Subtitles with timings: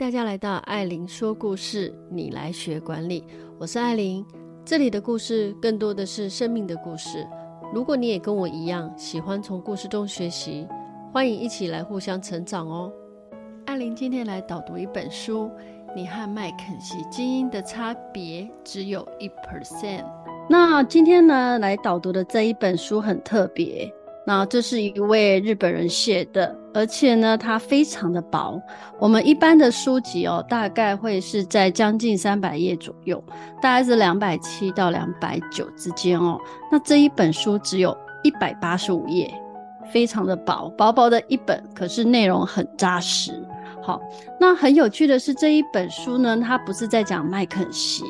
[0.00, 3.22] 大家来到艾琳说故事，你来学管理。
[3.58, 4.24] 我是艾琳，
[4.64, 7.28] 这里的故事更多的是生命的故事。
[7.74, 10.66] 如果你也跟我一样喜欢从故事中学习，
[11.12, 12.90] 欢迎一起来互相成长哦。
[13.66, 15.50] 艾琳今天来导读一本书，
[15.94, 20.06] 你和麦肯锡精英的差别只有一 percent。
[20.48, 23.92] 那今天呢，来导读的这一本书很特别。
[24.30, 28.62] 那这是一位日本人写的，而且呢，它非常的薄。
[29.00, 33.20] 我们一般的书籍哦，大概会是在将近三百页左右，
[33.60, 36.38] 大概是两百七到两百九之间哦。
[36.70, 39.28] 那这一本书只有一百八十五页，
[39.92, 43.32] 非常的薄，薄薄的一本，可是内容很扎实。
[43.82, 44.00] 好，
[44.38, 48.04] 那很有趣的是，这一本书呢，它不是在讲麦肯锡，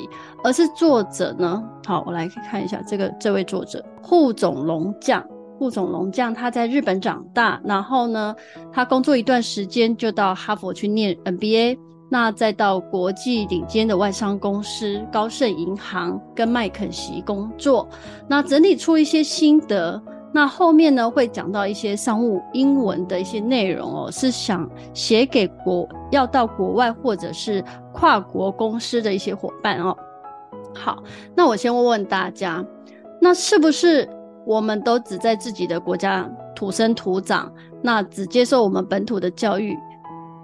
[0.44, 5.26] 而是作者呢，好，我来看一下这个这位作者户总龙将。
[5.60, 8.34] 户冢龙将他在日本长大，然后呢，
[8.72, 17.86] 他工作一段时间就到哈佛去念 MBA，那再到国际顶尖的外商公司高盛银行跟麦肯锡工作，
[18.26, 20.02] 那整理出一些心得。
[20.32, 29.94] 那后面呢，会讲到一些商务英文的一些内容哦，是想写给国要到国外或者是跨国公司的一些伙伴哦。
[30.74, 31.02] 好，
[31.36, 32.64] 那我先问问大家，
[33.20, 34.08] 那是不是？
[34.50, 37.48] 我们都只在自己的国家土生土长，
[37.80, 39.78] 那只接受我们本土的教育，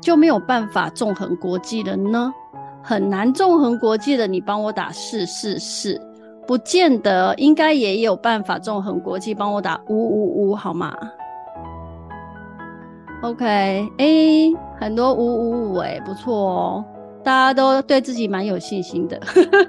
[0.00, 2.32] 就没有办法纵横国际了呢？
[2.84, 6.00] 很难纵横国际的，你帮我打四四四，
[6.46, 10.96] 不见得，应该也有办法纵横国际，帮我打五五五好吗
[13.22, 13.44] ？OK，
[13.98, 16.84] 哎、欸，很多五五五，哎，不错哦。
[17.26, 19.20] 大家都对自己蛮有信心的，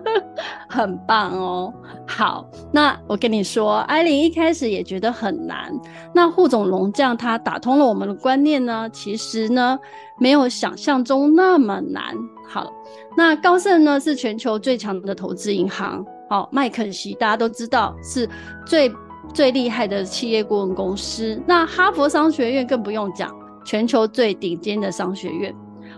[0.69, 1.73] 很棒哦。
[2.07, 5.73] 好，那我跟你说，艾琳一开始也觉得很难。
[6.13, 9.79] 那户冢龙将他打通了我们的观念呢，其实呢
[10.19, 12.15] 没有想象中那么难。
[12.47, 12.71] 好，
[13.17, 16.05] 那高盛呢是全球最强的投资银行。
[16.29, 18.29] 好，麦肯锡大家都知道是
[18.67, 18.91] 最
[19.33, 21.41] 最厉害的企业顾问公司。
[21.47, 25.51] 那哈佛商学院更不用讲，全球最顶尖的商学院。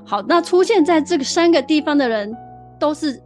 [0.09, 2.35] 好，那出现在这个三个地方的人，
[2.79, 3.21] 都是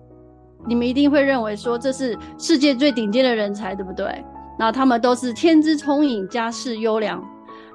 [0.67, 4.21] 你们一定会认为说这是世界最顶尖的人才，对不对？
[4.59, 7.23] 那他们都是天资聪颖、家世优良。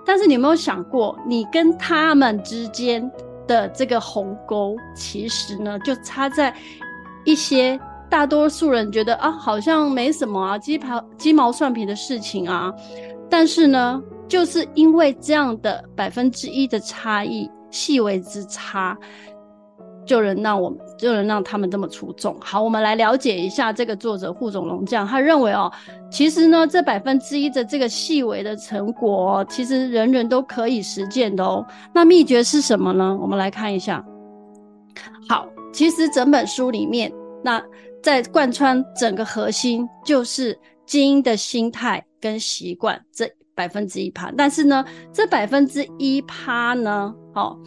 [0.05, 3.11] 但是你有没有想过，你跟他们之间
[3.47, 6.55] 的这个鸿沟，其实呢，就差在
[7.25, 7.81] 一些
[8.11, 12.71] 大多数人觉得啊，好像没什么啊，鸡毛鸡毛蒜皮的事情啊。
[13.31, 17.51] 但是呢，就是因为这样的百分之一的差异。
[17.71, 18.97] 细微之差，
[20.07, 22.35] 就能让我们就能让他们这么出众。
[22.41, 25.71] 好，我们来了解一下这个作者户总龙将，他认为哦，
[26.11, 31.65] 其实呢，这百分之一的这个细微的成果，其实人人都可以实践的哦。
[31.95, 33.19] 那秘诀是什么呢？
[33.21, 34.05] 我们来看一下。
[35.29, 37.13] 好，其实整本书里面，
[37.45, 37.63] 那
[38.03, 44.33] 在贯穿整个核心就是精英的心态跟习惯这百分之一趴。
[44.37, 47.13] 但是呢，这百分之一趴呢？
[47.35, 47.59] 好，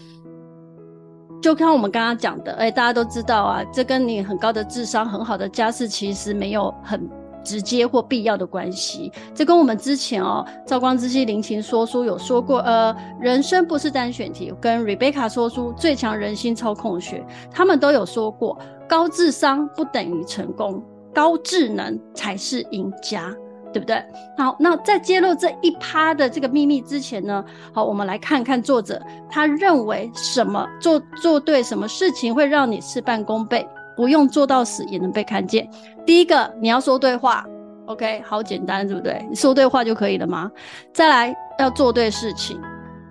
[1.42, 7.10] 就看我们刚刚讲的，哎、大家都知道啊，这跟你很高的智商、很好的家世其实没有很
[7.44, 9.12] 直接或必要的关系。
[9.34, 20.82] 这跟我们之前哦，赵光之心林琴说书有说过，呃，人生不是单选题，跟 Rebecca 说书最强人心操控学，他们都有说过，高智商不等于成功，
[21.14, 23.36] 高智能才是赢家。
[23.74, 24.04] 对不对？
[24.38, 27.44] 好，那在揭露这一趴的这个秘密之前呢，
[27.74, 35.70] 好，我们来看看作者他认为什么做做对什么事情会让你事半功倍，不用做到死也能被看见。
[36.06, 37.46] 第一个，你要说对话
[37.86, 39.26] ，OK，好简单，对不对？
[39.30, 40.52] 你说对话就可以了吗？
[40.94, 42.60] 再来，要做对事情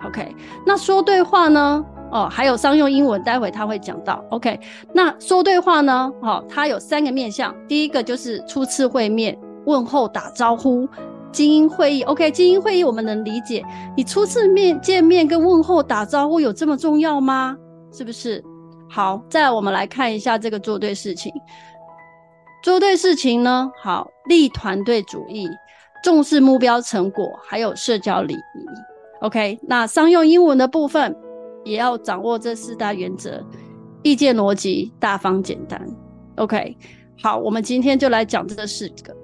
[0.04, 0.34] ，OK。
[0.66, 1.84] 那说对话呢？
[2.12, 4.58] 哦，还有商用英文，待会他会讲到，OK。
[4.92, 6.12] 那说对话呢？
[6.20, 9.38] 好，它有三个面向，第一个就是初次会面。
[9.66, 10.88] 问候打招呼，
[11.32, 13.64] 精英会议，OK，精英会议我们能理解。
[13.96, 17.56] 你初次面见面跟问候打招呼有这么重要吗？
[17.92, 18.42] 是不是？
[18.88, 21.32] 好，再来我们来看一下这个做对事情。
[22.62, 25.48] 做对事情呢，好，立团队主义，
[26.02, 28.66] 重视目标成果，还有社交礼仪。
[29.20, 31.14] OK，那商用英文的部分
[31.64, 33.42] 也要掌握这四大原则：
[34.02, 35.80] 意见逻辑、大方简单。
[36.36, 36.76] OK，
[37.22, 39.14] 好，我们今天就来讲这四个。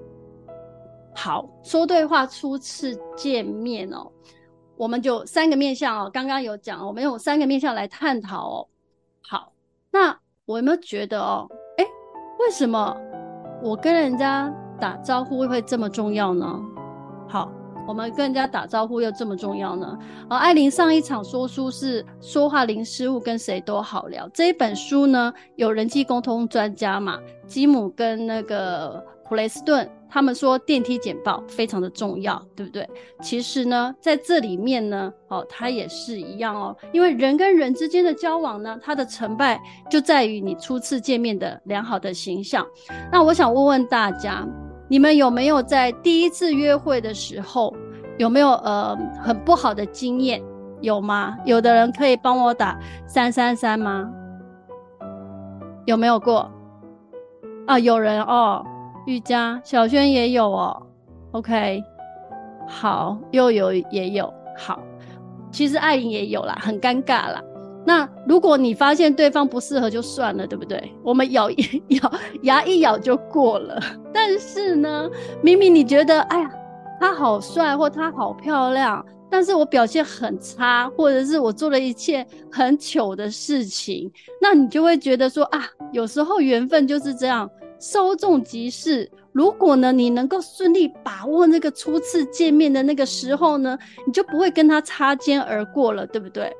[1.16, 4.06] 好，说对话，初次见面哦，
[4.76, 6.10] 我们就三个面向哦。
[6.12, 8.68] 刚刚有讲，我们用三个面向来探讨哦。
[9.22, 9.50] 好，
[9.90, 11.48] 那我有没有觉得哦，
[11.78, 11.84] 哎，
[12.38, 12.94] 为什么
[13.62, 16.60] 我跟人家打招呼会这么重要呢？
[17.26, 17.50] 好，
[17.88, 19.98] 我们跟人家打招呼又这么重要呢？
[20.28, 24.28] 而艾琳上一场说书是说话零失误，跟谁都好聊。
[24.34, 32.88] 这一本书呢，有人际沟通专家嘛，吉姆跟那个普雷斯顿，他们说电梯简报非常的重要，对不对？
[33.20, 39.60] 其实呢，在这里面呢，哦，它也是一样哦，因为人跟人之间的交往呢，它的成败
[39.90, 42.66] 就在于你初次见面的良好的形象。
[43.10, 44.46] 那我想问问大家。
[44.88, 47.74] 你们有没有在第一次约会的时候，
[48.18, 50.40] 有没有呃很不好的经验？
[50.80, 51.36] 有吗？
[51.44, 54.08] 有的人可以帮我打三三三吗？
[55.86, 56.48] 有没有过？
[57.66, 58.64] 啊，有人哦，
[59.06, 60.82] 玉佳、小轩也有哦。
[61.32, 61.82] OK，
[62.68, 64.80] 好，又有也有，好，
[65.50, 67.42] 其实艾琳也有啦，很尴尬啦。
[67.84, 70.92] 那如果你发现对方不适合就算了，对不对？
[71.04, 72.12] 我们咬一 咬，
[72.42, 73.80] 牙一咬就过了。
[74.12, 75.08] 但是呢，
[75.40, 76.50] 明明你觉得，哎呀，
[76.98, 84.10] 他好帅或他好漂亮，但是我表现很差，或者是我做了一切很糗的事情，
[84.42, 89.10] 那你就会觉得说啊，有时候缘分就是这样，稍纵即逝。
[89.32, 96.50] 如果呢，你能够顺利把握那个初次见面的那个时候呢，你就不会跟他擦肩而过了，对不对？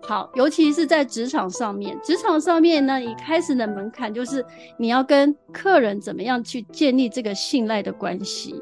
[0.00, 4.42] 好，尤其是在职场上面，职场上面呢，一开始的门槛就是
[4.78, 8.54] 你要跟客人怎么样去建立这个信赖的关系。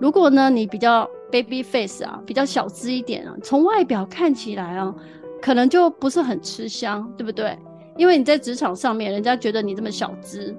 [0.00, 4.94] 如果呢，你比较 baby face 啊，比较小资一点啊，从外表看起来啊，
[5.42, 7.58] 可能就不是很吃香，对不对？
[7.98, 10.56] 因为你在职场上面，人家觉得你这么小资。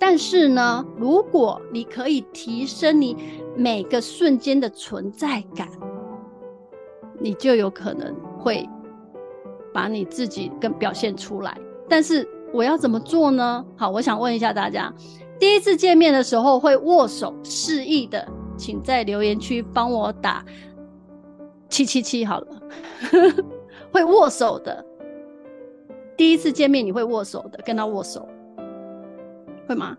[0.00, 3.16] 但是呢，如果你可以提升你
[3.54, 5.68] 每个瞬间的存在感，
[7.20, 8.68] 你就有可能会。
[9.72, 11.56] 把你自己更表现出来，
[11.88, 13.64] 但是我要怎么做呢？
[13.76, 14.92] 好，我想问一下大家，
[15.38, 18.26] 第一次见面的时候会握手示意的，
[18.56, 20.44] 请在留言区帮我打
[21.68, 22.46] 七七七好了。
[23.92, 24.84] 会握手的，
[26.16, 28.26] 第一次见面你会握手的，跟他握手，
[29.70, 29.96] 会吗？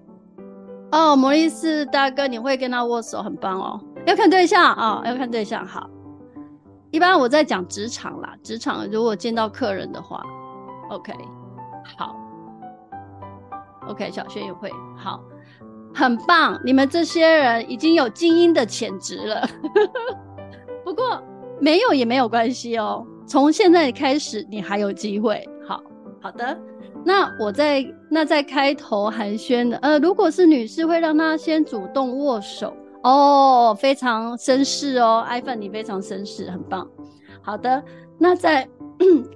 [0.92, 3.80] 哦，摩利斯大哥，你会跟他握手，很棒哦。
[4.06, 5.90] 要看对象啊，哦，要看对象，好。
[6.92, 10.22] 一般我在讲职场啦，职场如果见到客人的话
[10.90, 11.14] ，OK，
[11.98, 12.18] 好
[13.88, 15.24] ，OK，小轩也会好，
[15.96, 19.48] 很棒，你们这些人已经有精英的潜质了。
[20.84, 21.24] 不过
[21.62, 25.48] 没有也没有关系哦，从现在开始你还有机会。
[25.66, 25.82] 好
[26.22, 26.60] 好的，
[27.04, 32.74] 那我在那在开头寒暄的，呃，如果是女士会让她先主动握手。
[33.04, 36.88] 哦，非常绅士哦，iPhone 你非常绅士，很棒。
[37.42, 37.84] 好的，
[38.20, 38.70] 那在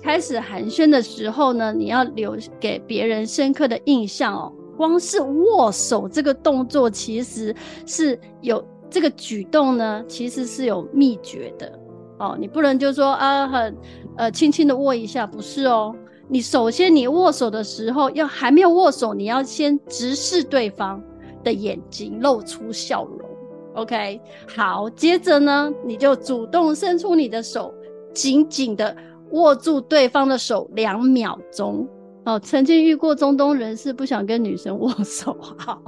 [0.03, 4.53] 开始寒暄的时候呢，你要留给别人深刻的印象哦。
[4.77, 7.55] 光是握手这个动作，其实
[7.87, 11.79] 是有这个举动呢，其实是有秘诀的
[12.19, 12.37] 哦。
[12.39, 13.75] 你不能就说啊，很
[14.17, 15.95] 呃轻轻的握一下，不是哦。
[16.27, 21.01] 你首先你握手的时候，要还没有握手，你要先直视对方
[21.43, 23.29] 的眼睛，露出笑容。
[23.75, 27.73] OK，好，接着呢，你就主动伸出你的手，
[28.13, 28.95] 紧紧的
[29.31, 31.87] 握住对方的手两秒钟。
[32.25, 35.79] 哦，曾经遇过中东人士不想跟女生握手，好，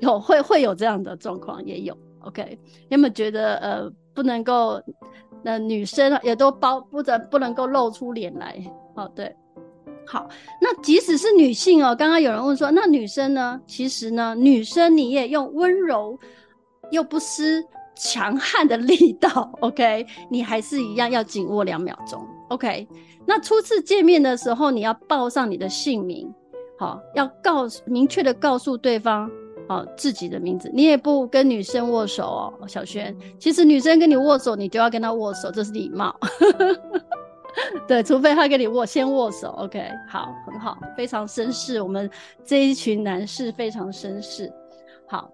[0.00, 1.94] 有会会有这样的状况，也有。
[2.20, 4.80] OK，有没有觉得呃不能够，
[5.42, 8.56] 那、女生也都包不能不能够露出脸来？
[8.98, 9.34] 哦，对，
[10.06, 10.28] 好，
[10.60, 13.60] 那即使是女性哦，刚刚有人问说，那女生呢？
[13.66, 16.18] 其实呢，女生你也用温柔。
[16.90, 17.62] 又不失
[17.94, 22.88] 强悍的力道，OK，你还是一样要紧握两秒钟，OK。
[23.26, 26.32] 那初次见面的时候，你要报上你的姓名，
[26.78, 29.30] 好，要告明确的告诉对方，
[29.68, 30.70] 好，自己的名字。
[30.72, 33.14] 你也不跟女生握手哦，小轩。
[33.38, 36.18] 其实女生跟你握手，你就要跟她握手，这是礼貌。
[37.88, 39.82] 对，除非他跟你握先握手，OK。
[40.08, 41.80] 好，很好，非常绅士。
[41.80, 42.10] 我们
[42.44, 44.52] 这一群男士非常绅士，
[45.06, 45.30] 好。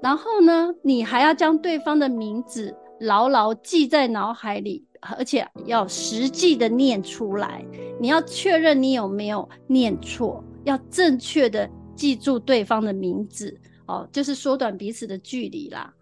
[0.00, 7.64] 然后呢，你还要将对方的名字牢牢记在脑海里，而且要实际的念出来。
[8.00, 15.92] 你要确认你有没有念错，要正确的记住对方的名字哦，就是缩短彼此的距离啦。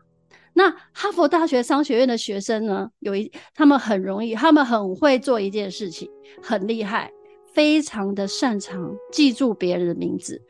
[0.58, 6.08] 那哈佛大学商学院的学生呢，有一他们很容易，他们很会做一件事情，
[6.42, 7.12] 很厉害，
[7.52, 10.40] 非常的擅长记住别人的名字。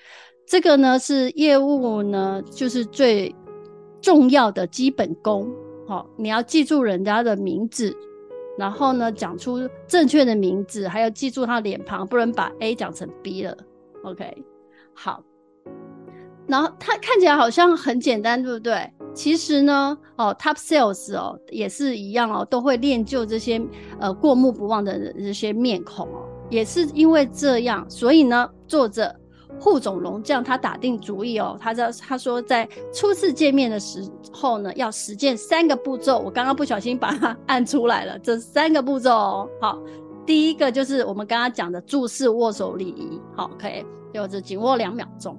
[0.47, 3.35] 这个呢是业务呢，就是最
[4.01, 5.53] 重要的基本功。
[5.89, 7.93] 好、哦，你要记住人家的名字，
[8.57, 13.57] 然后呢讲出正确的名字，还要记住他脸庞，不能把 A 讲成 B 了。
[14.05, 14.45] OK，
[14.95, 15.21] 好。
[16.47, 18.89] 然后他看起来好像很简单，对不对？
[19.17, 23.61] 其实呢，哦，top sales 哦也是一样哦，都会练就这些
[23.99, 29.13] 呃过目不忘的这些面孔哦，也是因为这样，所以呢，作者
[29.59, 39.83] 户总龙将他打定主意哦，他在他说在初次见面的时候呢，要实践三个步骤，我刚刚不小心把它按出来了，这三个步骤哦，好。
[40.27, 45.39] 第一个就是我们刚刚讲的注视握手礼仪，好，可以，就是紧握两秒钟。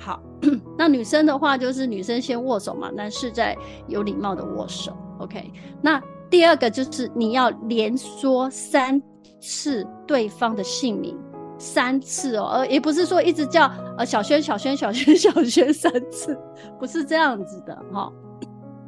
[0.00, 0.20] 好，
[0.78, 3.54] 那女生的话就是女生先握手嘛，男士再
[3.86, 4.96] 有礼貌的握手。
[5.18, 5.52] OK，
[5.82, 9.00] 那第二个就是你要连说三
[9.38, 11.14] 次对方的姓名，
[11.58, 16.36] 三次哦，而也不是说一直叫呃小轩、小轩、小轩、小轩三次，
[16.78, 18.12] 不是这样子的哈、哦。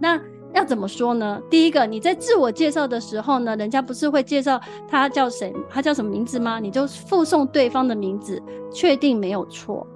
[0.00, 0.18] 那。
[0.54, 1.40] 要怎么说呢？
[1.48, 6.60] 第一个，你在自我介绍的时候呢，人家不是会介绍他叫谁，他叫什么名字吗？
[6.60, 8.38] 你就附送对方的名字，
[8.70, 9.86] 确定没有错。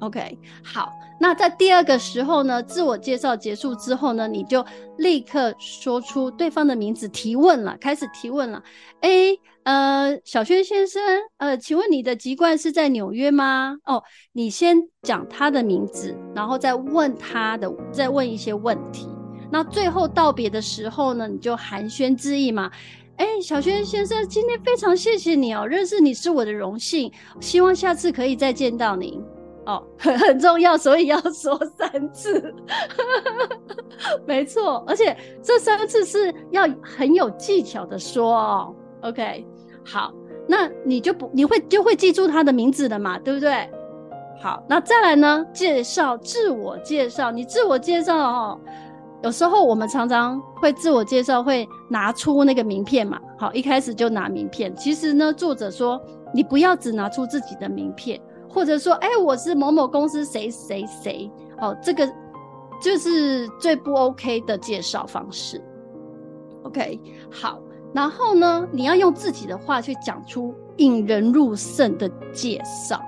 [0.00, 0.92] OK，好。
[1.18, 4.62] 那在第二个时候呢，自我介绍结束之后呢，你就
[4.98, 8.62] 立刻说出对方的名字，提问了，开始提问了。
[9.00, 11.02] 哎，呃，小轩先生，
[11.38, 13.78] 呃，请问你的籍贯是在纽约吗？
[13.86, 19.08] 哦，你先讲他的名字，然后再问他的，再问一些问题。
[19.50, 22.70] 那最后道别的时候呢，你就寒暄致意嘛。
[23.16, 27.10] 哎，小轩先生，今天非常谢谢你哦，认识你是我的荣幸，
[27.40, 29.18] 希望下次可以再见到您
[29.66, 32.54] 哦，很 很重要，所以要说三次。
[34.24, 38.74] 没错，而且这三次是要很有技巧的说哦。
[39.02, 39.46] OK，
[39.84, 40.12] 好，
[40.48, 43.68] 那你就不你会就会记住他的名字了嘛，对不对？
[44.40, 48.60] 好，那再来呢，介绍自我介绍，你自我介绍哦。
[49.22, 53.18] 有时候我们常常会自我介绍，会拿出那个名片嘛。
[53.38, 54.74] 好，一开始就拿名片。
[54.76, 56.00] 其实呢，作者说
[56.34, 61.30] 你不要只拿出自己的名片，或者说，哎，我是某某公司谁谁谁。
[61.60, 62.06] 哦，这个
[62.80, 65.62] 就是最不 OK 的介绍方式。
[66.64, 67.00] OK，
[67.30, 67.60] 好，
[67.94, 73.00] 然后呢，你要用自己的话去讲出引人入胜的介绍。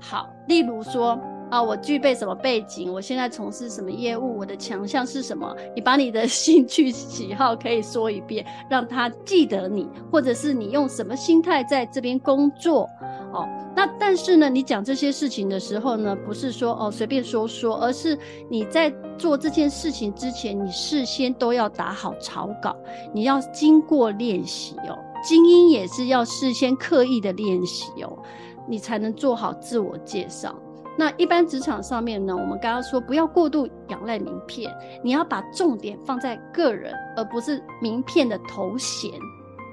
[0.00, 1.18] 好，例如说。
[1.52, 2.90] 啊，我具备什么背景？
[2.90, 4.38] 我现在从事什么业务？
[4.38, 5.54] 我的强项是什么？
[5.76, 12.88] 你把你的 兴趣喜好可以说一遍，让他记得你，或者是你用什么心态在这边工作？
[13.34, 18.18] 哦，那但是呢，你讲这些事情的时候呢，不是说哦随便说说，而是
[18.48, 22.74] 你在做这件事情之前，你事先都要打好草稿，
[23.12, 24.98] 你要经过练习哦。
[25.22, 28.18] 精英也是要事先刻意的练习哦，
[28.66, 30.54] 你才能做好自我介绍。
[30.96, 34.70] 那一般职场上面呢，我们刚刚说不要过度仰赖名片，
[35.02, 39.10] 你要把重点放在个人，而不是名片的头衔，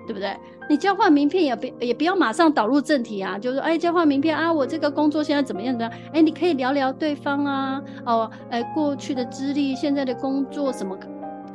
[0.08, 0.36] 对不对？
[0.70, 6.02] 你交换名片也不也不要马上导入正题啊，就是，哎，交换名片啊，我这个工作现在怎么样怎么样？
[6.14, 10.98] 哎，你可以聊聊对方啊，哦，哎，过去的资历，现在的工作什么，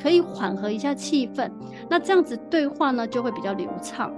[0.02, 1.50] 可以缓和一下气氛，
[1.88, 4.12] 那这样子对话呢就会比较流畅。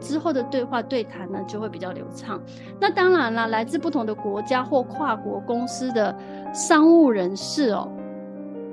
[0.00, 2.40] 之后的对话对谈呢，就会比较流畅。
[2.80, 6.14] 那当然了，来自不同的国家或跨国公司的
[6.52, 7.88] 商务人士哦，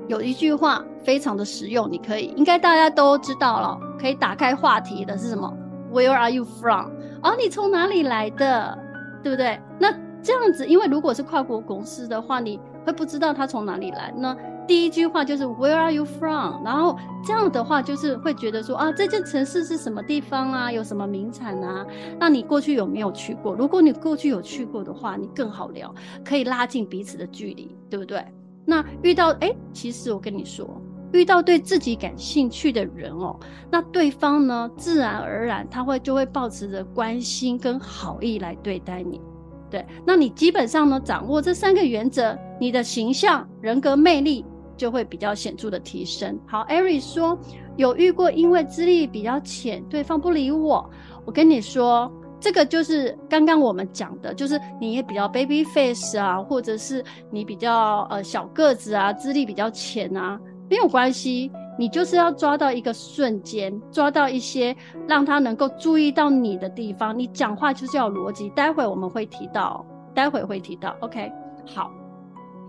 [0.08, 5.52] 有一句话非常的实用，你可以应该大家都知道了，可以打开话题的是什么
[5.92, 6.90] ？Where are you from？
[7.22, 8.78] 哦，你从哪里来的？
[9.22, 9.60] 对不对？
[9.78, 9.92] 那
[10.22, 14.34] 这样子，因为如果是跨国公司的话，你会不知道他从哪里来呢？
[14.70, 16.64] 第一句话就是 Where are you from？
[16.64, 20.70] 然后这样的话就是会觉得说啊，这件城市是什么地方啊？
[20.70, 21.84] 有什么名产啊？
[22.20, 23.52] 那你过去有没有去过？
[23.52, 25.92] 如果你过去有去过的话，你更好聊，
[26.24, 28.24] 可以拉近彼此的距离，对不对？
[28.64, 30.80] 那遇到哎，其实我跟你说，
[31.12, 33.36] 遇到对自己感兴趣的人哦，
[33.72, 39.20] 那对方呢，自然而然他会就会保持着关心跟好意来对待你。
[39.68, 44.44] 对，那你基本上呢，掌握这三个原则，你的形象、人格魅力。
[44.80, 46.40] 就会比较显著的提升。
[46.46, 47.38] 好，艾瑞说
[47.76, 50.88] 有遇过因为资历比较浅，对方不理我。
[51.26, 52.10] 我跟你说，
[52.40, 64.74] 这个就是刚刚我们讲的，就是你也比较 baby face 啊，或者是你比较呃小个子啊，资历比较浅啊，没有关系，你就是要抓到一个瞬间，抓到一些
[65.06, 67.16] 让他能够注意到你的地方。
[67.18, 69.84] 你讲话就是要逻辑，待会我们会提到，
[70.14, 70.96] 待会会提到。
[71.00, 71.30] OK，
[71.66, 71.90] 好，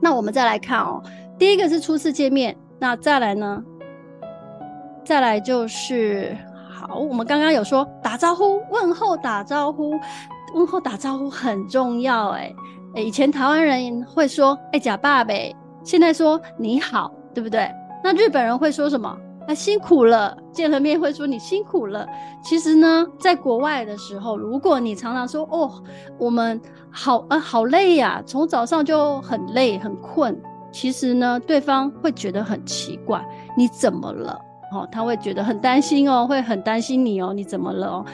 [0.01, 1.01] 那我们再来看哦。
[1.41, 3.63] 第一个是初次见面，那再来呢？
[5.03, 6.38] 再来就是
[6.71, 10.00] 好，我们刚刚有说打招呼、问候、打招呼、
[10.53, 12.53] 问候、打招呼很重要哎。
[12.93, 15.51] 以前台湾人会说哎假爸呗，
[15.83, 17.67] 现在说你好，对不对？
[18.03, 19.10] 那日本人会说什么？
[19.48, 22.07] 啊辛苦了，见了面会说你辛苦了。
[22.43, 25.81] 其实呢，在国外的时候，如果你常常说哦，
[26.19, 30.39] 我们好啊好累呀，从早上就很累很困。
[30.71, 33.23] 其实呢，对方会觉得很奇怪，
[33.57, 34.39] 你怎么了？
[34.73, 38.05] 哦，他会觉得很担心哦，会很担心你哦，你怎么了哦？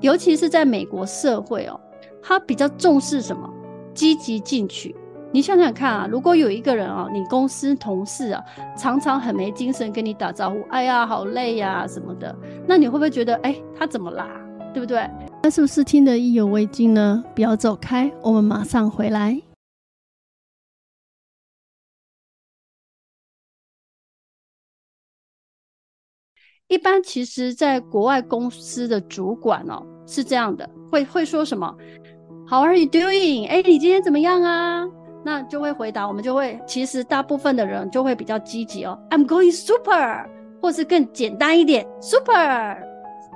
[0.00, 1.80] 尤其是在美国社会哦，
[2.22, 3.48] 他比较重视什么？
[3.92, 4.94] 积极进取。
[5.32, 8.40] 你想想看啊，如果有一个人啊，你公司同事啊，
[8.76, 12.32] 常常很没精神跟你打招呼，哎呀，好累呀、什么的，
[12.68, 14.28] 那你会不会觉得，哎，他怎么啦？
[14.72, 15.10] 对不对？
[15.42, 17.24] 那是不是听得意犹未尽呢？
[17.34, 19.40] 不要走开，我们马上回来。
[26.68, 31.74] 一般其实，在国外公司的主管哦，是这样的，会会说什么
[32.48, 33.46] ？How are you doing？
[33.48, 34.84] 哎，你今天怎么样啊？
[35.24, 40.26] 那就会回答，我们就会，其实大部分的人就会比较积极哦，I'm going super，
[40.60, 42.76] 或是更简单一点，super，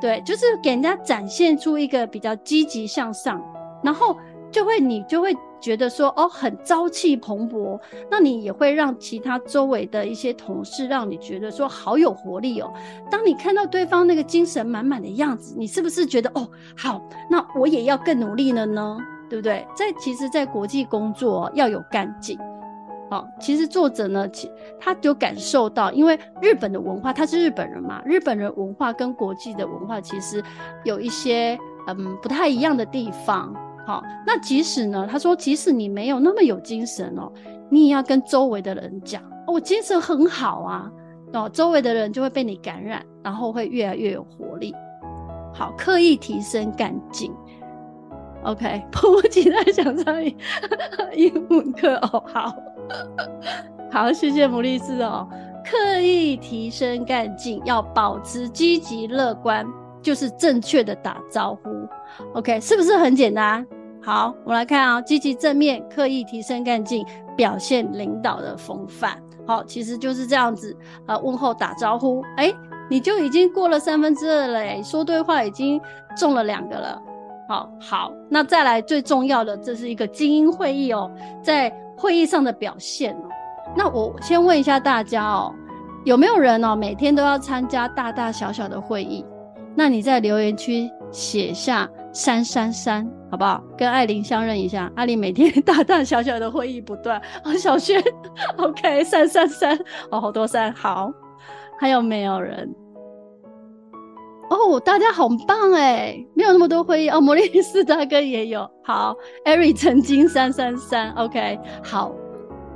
[0.00, 3.42] 对，就是给人家展现出一个比较积极向上，
[3.82, 4.16] 然后
[4.50, 7.78] 就会你就会觉得说，哦，很朝气蓬勃，
[8.10, 12.72] 那你也会让其他周围的一些同事让你觉得说好有活力哦。
[13.10, 18.98] 当你看到对方那个精神满满的样子，你是不是觉得哦，好，那我也要更努力了呢？
[19.28, 19.66] 对不对？
[19.76, 22.38] 在其实，在国际工作要有干劲。
[23.10, 24.50] 好，其实作者呢，其
[24.80, 30.42] 他有感受到，因为日本的文化，他是日本人嘛，日本人文化跟国际的文化其实
[30.84, 33.54] 有一些嗯不太一样的地方。
[33.88, 37.32] 好，那即使呢，他说，即使你没有那么有精神哦，
[37.70, 40.92] 你也要跟周围的人讲，我精神很好啊，
[41.32, 44.74] 哦，周围的人就会被你感染，然后会越来越有活力。
[45.54, 47.32] 好，刻意提升干劲。
[48.44, 50.22] OK， 迫不及待想上
[51.16, 52.22] 英文课哦。
[52.26, 52.54] 好，
[53.90, 55.26] 好，谢谢牡丽斯哦。
[55.64, 59.66] 刻意提升干劲，要保持积极乐观，
[60.02, 61.70] 就是正确的打招呼。
[62.34, 63.66] OK，是不是很简单？
[64.08, 67.04] 好，我们来看啊，积极正面，刻意提升干劲，
[67.36, 69.22] 表现领导的风范。
[69.46, 70.74] 好，其实就是这样子。
[71.06, 72.50] 呃，问候打招呼，哎，
[72.88, 75.78] 你就已经过了三分之二了，哎，说对话已经
[76.16, 76.98] 中了两个了。
[77.50, 81.10] 好好，那再来最重要的，这是一个精英会议哦，
[81.42, 83.28] 在会议上的表现哦。
[83.76, 85.54] 那我先问一下大家哦，
[86.06, 89.22] 有没有人哦每天都要参加大大小小的会议？
[89.78, 93.62] 那你在留言区写下三三三，好不好？
[93.76, 97.22] 跟艾琳相认一下，艾琳每天大大小小的会议不断。
[97.46, 98.02] 哦，小轩
[98.56, 99.78] ，OK，三三三，
[100.10, 101.12] 哦，好多三，好，
[101.78, 102.68] 还有没有人？
[104.50, 106.26] 哦，大家好棒哎！
[106.34, 107.20] 没有那么多会议哦。
[107.20, 108.68] 摩利斯大哥也有。
[108.82, 109.14] 好，
[109.44, 111.56] 艾瑞曾经三三三，OK。
[111.84, 112.12] 好，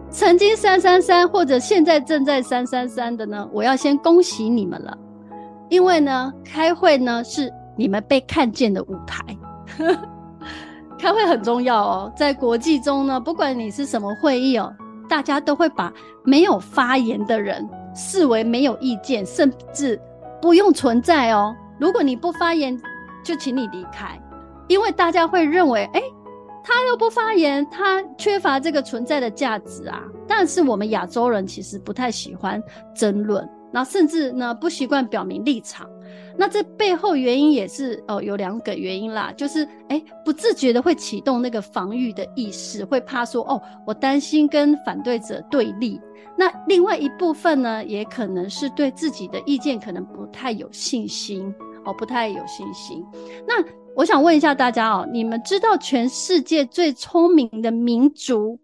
[0.09, 4.97] 曾经三三三或者现在正在三三三的呢，我要先恭喜你们了，
[5.73, 9.25] 因为呢，开会呢是你们被看见的舞台。
[11.01, 14.71] 开会很重要哦，在国际中呢，不管你是什么会议哦，
[15.09, 15.91] 大家都会把
[16.25, 19.99] 没有发言的人视为没有意见，甚至
[20.43, 21.55] 不用存在哦。
[21.81, 22.79] 如果你不发言，
[23.25, 24.21] 就请你离开，
[24.69, 26.03] 因为大家会认为，哎，
[26.63, 30.03] 他又不发言，他缺乏这个存在的价值啊。
[30.29, 32.63] 但是我们亚洲人其实不太喜欢
[32.95, 35.89] 争论，那甚至呢不习惯表明立场。
[36.37, 46.01] 那这背后原因也是哦，有两个原因啦，就是哎不自觉的会启动那个防御的意识，会怕说哦，我担心跟反对者对立。
[46.37, 51.55] 那另外一部分呢，也可能是对自己的意见可能不太有信心。
[51.85, 53.05] 哦，不太有信心。
[53.47, 53.55] 那
[53.97, 58.59] 我想问一下大家哦，你们知道全世界最聪明的民族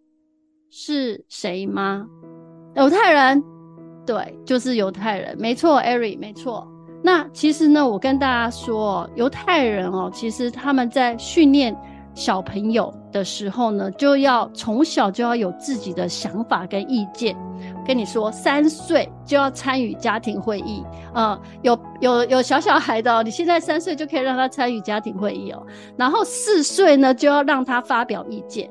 [0.70, 2.06] 是谁吗？
[2.76, 3.42] 犹太人，
[4.08, 6.66] 对，就是犹太人，没错，艾瑞，没错。
[7.02, 11.76] 那其实呢，我跟大家说，犹太人哦，其实他们在训练
[12.14, 17.36] 小朋友的时候呢，就要从小就要有自己的想法跟意见。
[17.86, 25.62] 跟你说，三岁就要参与家庭会议，呃，有有有小小孩的哦，你现在三岁就可以让他参与家庭会议哦。
[25.98, 28.70] 然后四岁呢，就要让他发表意见。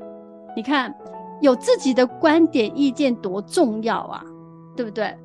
[0.55, 0.91] 你看，
[1.41, 4.23] 有自己的观点、意见多重要啊，
[4.75, 5.15] 对不对？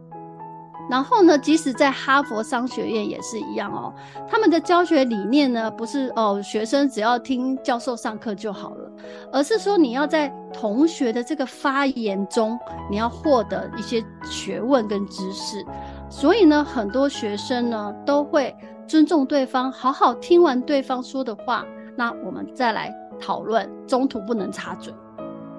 [0.90, 3.94] 然后呢，即使在哈佛商学院也是一样哦。
[4.28, 8.90] 他们的教学理念呢，不是哦，学生只要听教授上课就好了，
[9.32, 12.58] 而是说你要在同学的这个发言中，
[12.90, 15.64] 你要获得一些学问跟知识。
[16.10, 18.54] 所以呢，很多学生呢都会
[18.86, 21.64] 尊重对方，好好听完对方说的话，
[21.96, 24.92] 那我们再来讨论，中途不能插嘴。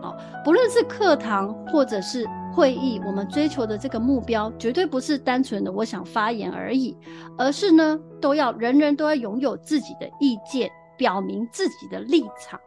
[0.03, 2.27] 哦，不论是课堂或者是。
[2.53, 6.95] 会议，我们追求的这个目标绝对不是单纯的我想发言而已，
[7.37, 12.59] 而是呢，都要人人都要拥有自己的意见，表明自己的立场。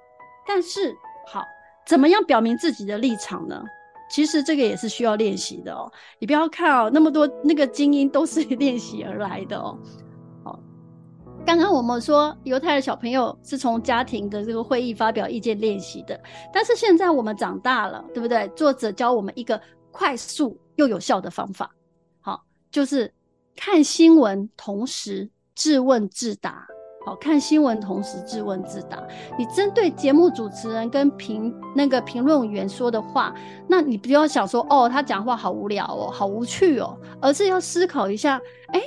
[0.47, 0.93] 但是，
[1.27, 1.45] 好，
[1.87, 3.63] 怎么样表明自己的立场呢？
[4.09, 5.91] 其实这个也是需要练习的哦。
[6.19, 9.79] 你不要看哦，那么多那个精英都是 练习而来的哦。
[11.47, 16.21] 刚刚我们说犹太的小朋友是从家庭的这个会议发表意见练习的，
[16.53, 18.49] 但是现在我们长大了，对不对？
[18.57, 19.59] 作者教我们一个
[19.93, 21.71] 快速又有效的方法，
[22.21, 23.15] 好，就是
[23.55, 26.67] 看新闻同时自问自答。
[27.07, 29.01] 好，看新闻，同时自问自答。
[29.39, 33.33] 你针对节目主持人跟评那个评论员说的话，
[33.69, 38.41] 那你不要想说哦，他讲话好无聊哦，好无趣哦，而是要思考一下，
[38.73, 38.83] 哎，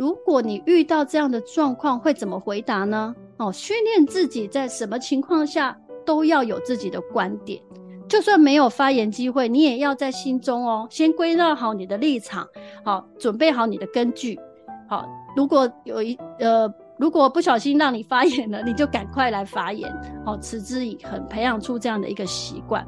[0.00, 3.14] 如果你遇到这样的状况，会怎么回答呢？
[3.36, 7.60] 哦，训练自己在什么情况下都要有自己的观点，
[8.08, 12.48] 就算没有发言机会，你也要在心中哦，先归纳好你的立场，
[12.82, 14.40] 好，准备好你的根据。
[14.88, 16.72] 好，如果有一呃。
[16.98, 19.90] 如果不小心让你发言了， 你就赶快来发言，
[20.22, 22.86] 好，持之以恒，培养出这样的一个习惯。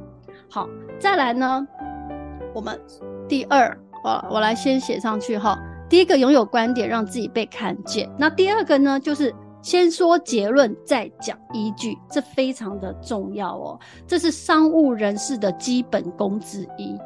[0.50, 1.66] 好，再来呢，
[2.54, 2.78] 我们
[3.26, 5.58] 第二，我我来先写上去哈。
[5.92, 8.10] 第一个，拥有观点，让自己被看见。
[8.18, 13.78] 那第二个呢，就是先说结论，再讲依据，这非常的重要哦。
[14.06, 16.98] 这是商务人士的基本功之一，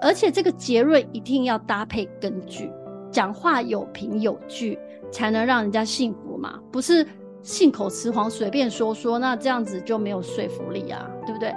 [0.00, 2.70] 而且这个结论一定要搭配根据，
[3.10, 4.78] 讲话有凭有据。
[5.10, 7.04] 才能让人家信服嘛，不是
[7.42, 11.52] 信口雌黄随便说说，那这样子就没有说服力啊，对不对？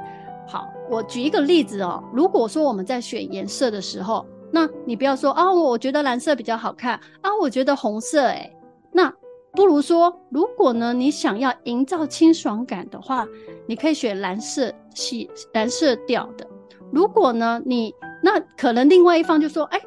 [0.48, 2.04] 好，我举一个例子哦。
[2.12, 8.56] 如果说我们在选颜色的时候，那你不要说啊，我觉得蓝色比较好看啊，我觉得红色诶，
[8.92, 9.14] 那
[9.54, 13.28] 不如说，如果呢你想要营造清爽感的话，
[13.68, 16.48] 你可以选蓝色系蓝色调的。
[16.92, 19.80] 如果呢你那可能另外一方就说，哎，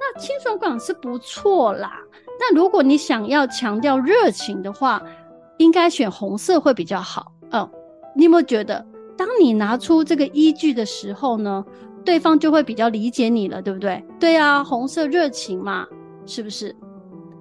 [0.00, 2.00] 那清爽感是不错啦。
[2.40, 5.02] 那如果你想要强调热情的话，
[5.58, 7.32] 应该选红色会比较好。
[7.52, 7.68] 嗯，
[8.16, 8.84] 你有没有觉得，
[9.16, 11.64] 当你拿出这个依据的时候呢，
[12.04, 14.04] 对方就会比较理解你了，对不对？
[14.18, 15.86] 对啊，红色热情嘛，
[16.26, 16.74] 是不是？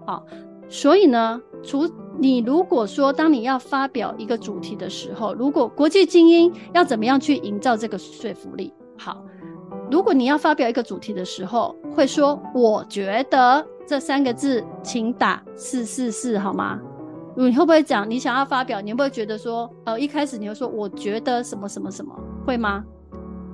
[0.05, 0.25] 好，
[0.67, 8.73] 所以呢，除你如果说当你要发表一个主题的时候，如果国际精英要怎么样去营造这个说服力？
[8.97, 9.23] 好，
[9.89, 13.65] 如果你要发表一个主题的时候，会说我觉得。
[13.87, 16.79] 这三个字，请打四四四好吗？
[17.35, 18.09] 你会不会讲？
[18.09, 22.85] 你想要发表，你会不会觉得说，呃，一开始你会说，我觉得什么什么什么，会吗？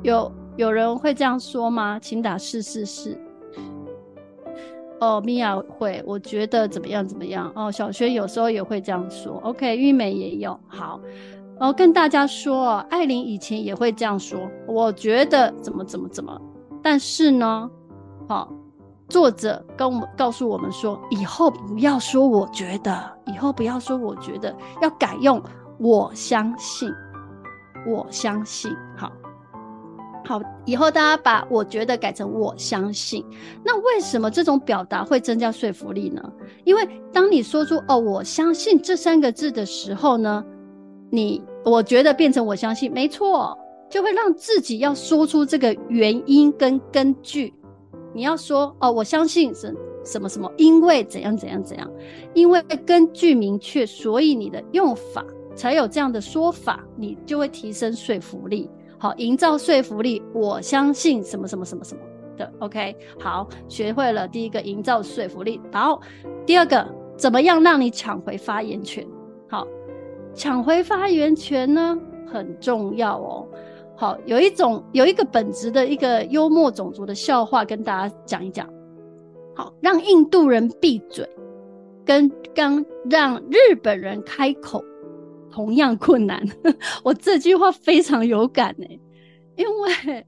[0.04, 1.98] 有有人会这样说吗？
[2.02, 3.18] 请打四四四。
[5.00, 7.52] 哦，米娅会，我觉得怎么样怎么样。
[7.56, 9.40] 哦，小轩有时候也会这样说。
[9.44, 10.60] OK，玉美也有。
[10.68, 11.00] 好，
[11.60, 16.42] 哦，跟大家说，艾琳以前也会这样说，我觉得怎么怎么怎么。
[16.82, 17.70] 但是呢，
[18.28, 18.54] 好、哦。
[19.10, 25.42] 作者跟我们告诉我们说，以后不要说我觉得，以后不要说我觉得，要改用
[25.80, 26.92] 我相信，
[27.88, 28.70] 我相信。
[28.98, 29.10] 好，
[30.28, 33.24] 好，以后大家把我觉得改成我相信。
[33.64, 36.22] 那为什么这种表达会增加说服力呢？
[36.66, 40.44] 因为当你说出“哦，我相信”这三个字的时候呢，
[41.10, 43.58] 你我觉得变成我相信，没错，
[43.90, 47.54] 就会让自己要说出这个原因跟根据。
[48.14, 51.90] 你要说哦，我相信什什么什么，因为怎样怎样怎样，
[52.34, 60.22] 因为根据明确，所以你的用法才有这样的说法，你就会提升说服力，好，营造说服力。
[60.34, 62.02] 我相信什么什么什么什么
[62.36, 66.02] 的，OK，好，学会了第一个营造说服力，然后
[66.46, 69.06] 第二个怎么样让你抢回发言权？
[69.48, 69.68] 好，
[70.34, 71.98] 抢回发言权呢
[72.32, 73.48] 很重要哦。
[73.96, 78.68] 好，有一种有一个本质的一个幽默种族的笑话跟大家讲一讲。
[79.56, 81.28] 好，让印度人闭嘴，
[82.06, 84.84] 跟刚让日本人开口
[85.58, 86.40] 同样困难。
[87.04, 88.86] 我这句话非常有感呢，
[89.56, 90.26] 因为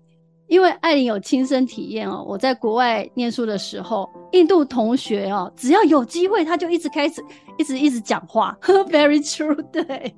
[0.48, 2.26] 因为艾琳有亲身体验哦。
[2.28, 7.24] 我在国外念书的时候，印度同学哦，只要有机会，他就一直开始
[7.60, 8.58] 一直一直讲话。
[8.90, 10.16] Very true，对。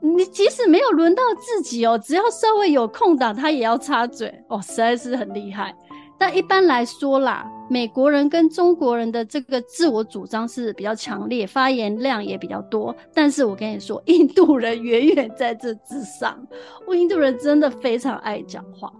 [0.00, 5.76] 你即使没有轮到自己哦，只要稍微有空档，他也要插嘴哦，实在是很厉害。
[6.18, 12.94] 但一般来说啦，美国人跟中国人的这个自我主张是比较强烈，发言量也比较多。
[13.12, 16.38] 但是我跟你说， 印度人远远在这之上。
[16.86, 18.92] 我印度人真的非常爱讲话。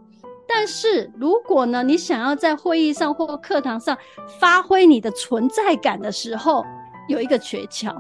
[0.49, 3.97] 但是如果呢，你想要在会议上或课堂上
[4.41, 6.65] 发挥你的存在感的时候，
[7.09, 7.95] 有一个诀窍。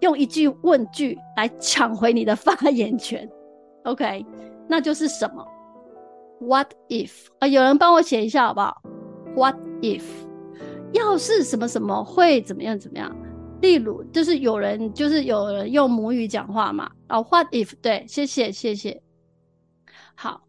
[0.00, 3.28] 用一句问句来抢回你的发言权
[3.82, 4.24] ，OK？
[4.68, 5.44] 那就是什么
[6.40, 7.10] ？What if？
[7.38, 8.82] 啊，有人帮我写一下好不好
[9.34, 10.02] ？What if？
[10.92, 13.14] 要是什么什么会怎么样怎么样？
[13.60, 16.90] 例如，就是有人就是有人用母语讲话嘛。
[17.08, 17.72] 哦，What if？
[17.82, 19.02] 对，谢谢谢谢。
[20.14, 20.42] 好，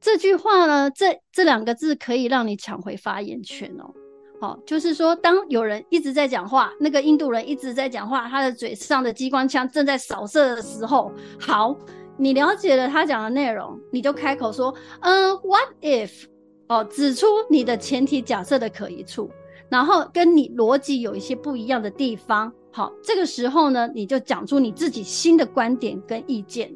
[0.00, 3.92] 这句话呢，这这两个字可以让你抢回发言权哦。
[4.40, 11.74] 好，就是说，当有人一直在讲话，那个印度人一直在讲话，他的嘴上的机关枪正在扫射的时候，好，
[12.16, 16.24] 你了解了他讲的内容，你就开口说，嗯，What if？
[16.68, 19.30] 哦，指出你的前提假设的可疑处，
[19.68, 22.52] 然后跟你逻辑有一些不一样的地方。
[22.72, 26.72] 好，这个时候呢，你就讲出你自己新的观点跟意见。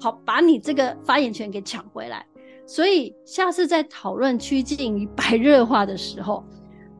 [0.00, 2.24] 好，把你这个发言权给抢回来。
[2.66, 6.44] 所以下次在讨论趋近于白热化的时候，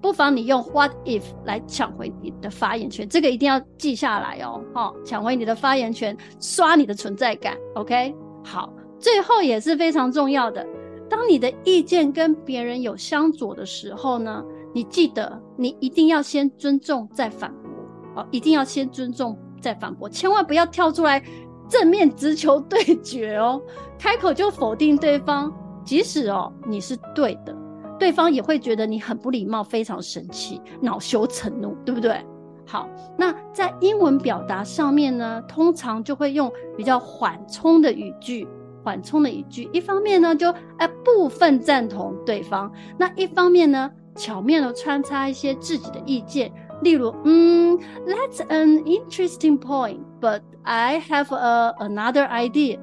[0.02, 3.08] 不妨你用 What if 来抢回你的发言权。
[3.08, 4.60] 这个一定要记下来哦。
[4.74, 7.56] 好，抢回你的发言权，刷你的存在感。
[7.76, 8.12] OK，
[8.44, 10.66] 好，最后也是非常重要的。
[11.08, 14.42] 当你的意见跟别人有相左的时候呢，
[14.74, 21.22] 你记得你一定要先尊重再反驳哦，一定要先尊重再反驳，千万不要跳出来
[21.68, 23.60] 正面直球对决哦，
[23.98, 25.52] 开口就否定对方，
[25.84, 27.54] 即使哦你是对的，
[28.02, 32.20] 对方也会觉得你很不礼貌，非常生气，恼羞成怒，对不对？
[32.66, 38.48] 好，那在英文表达上面呢，通常就会用比较缓冲的语句。
[38.82, 52.80] 缓冲的语句，一方面呢就哎部分赞同对方，那一方面呢巧妙的穿插一些自己的意见，例如嗯，That's an interesting point, but I have a another idea。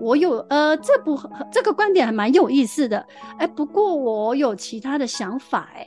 [0.00, 1.20] 我有呃这不
[1.52, 3.06] 这个观点还蛮有意思的，
[3.38, 5.86] 哎，不过我有其他的想法，哎，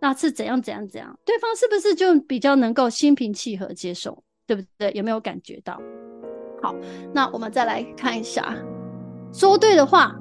[0.00, 1.16] 那是怎样怎样怎样？
[1.24, 4.90] 对方是不是就比较能够心平气和接受，对不对？
[4.94, 5.80] 有没有感觉到？
[6.60, 6.74] 好，
[7.14, 8.54] 那我们再来看一下。
[9.32, 10.14] 说对的话，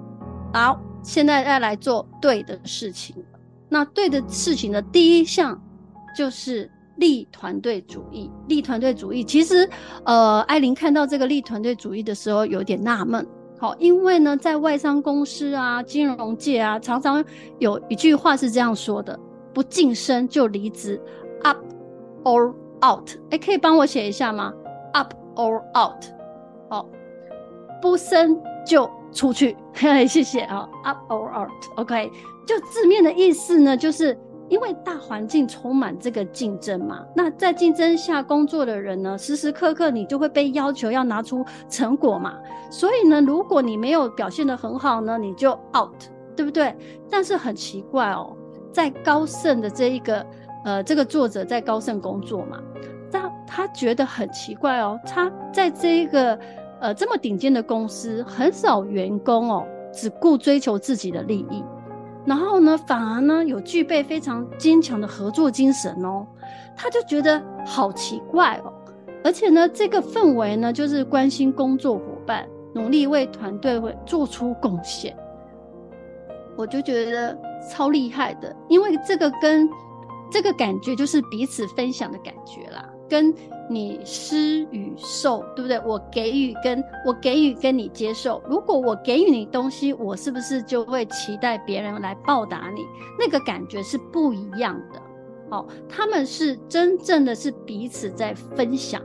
[0.54, 3.14] 好，现在要来做对的事情。
[3.68, 5.62] 那对的事情的第一项
[6.16, 8.30] 就是利团队主义。
[8.48, 9.70] 利团队主义，其实，
[10.06, 13.26] 呃，艾琳看到这个利团队主义的时候有点纳闷。
[13.60, 17.24] 好，因为呢，在外商公司啊、金融界啊，常常
[17.60, 19.20] 有一句话是这样说的：
[19.54, 21.02] 不晋升就离职
[21.44, 21.58] ，up
[22.24, 23.10] or out。
[23.30, 24.54] 哎，可以帮我写一下吗
[24.94, 26.04] ？up or out。
[26.70, 26.90] 好，
[27.82, 28.90] 不升就。
[29.14, 30.66] 出去，嘿嘿，谢谢啊。
[30.86, 32.10] Up or out，OK，
[32.48, 34.18] 就字面的意思呢，就是
[34.52, 37.06] 因为大环境充满这个竞争嘛。
[37.16, 42.38] 那在竞争下工作的人呢，时时刻刻你就会被要求要拿出成果嘛。
[42.70, 45.96] 所以呢，如果你没有表现得很好呢，你就 out，
[46.36, 46.76] 对不对？
[47.10, 48.36] 但是很奇怪哦，
[48.74, 50.26] 在高盛的这一个
[50.66, 52.62] 呃，这个作者在高盛工作嘛，
[53.10, 56.38] 他他觉得很奇怪哦，他在这一个。
[56.82, 61.64] 呃，这么顶尖的公司，很少员工哦，只顾追求自己的利益，
[62.26, 66.26] 然后呢，反而呢，有具备非常坚强的合作精神哦，
[66.76, 68.72] 他就觉得好奇怪哦，
[69.24, 75.18] 而且呢，这个氛围呢，就是关心工作伙伴，努力为团队会做出贡献，
[76.56, 77.38] 我就觉得
[77.70, 79.68] 超厉害的，因为这个跟
[80.32, 82.88] 这个感觉就是彼此分享的感觉啦。
[83.10, 83.34] 跟
[83.70, 85.80] 你施与受，对不对？
[85.86, 92.82] 我给予跟我给予跟你接受，如果我给予你东西，我是不是就会期待别人来报答你？
[93.18, 95.02] 那个感觉是不一样的。
[95.50, 99.02] 哦，他们是真正的是彼此在分享。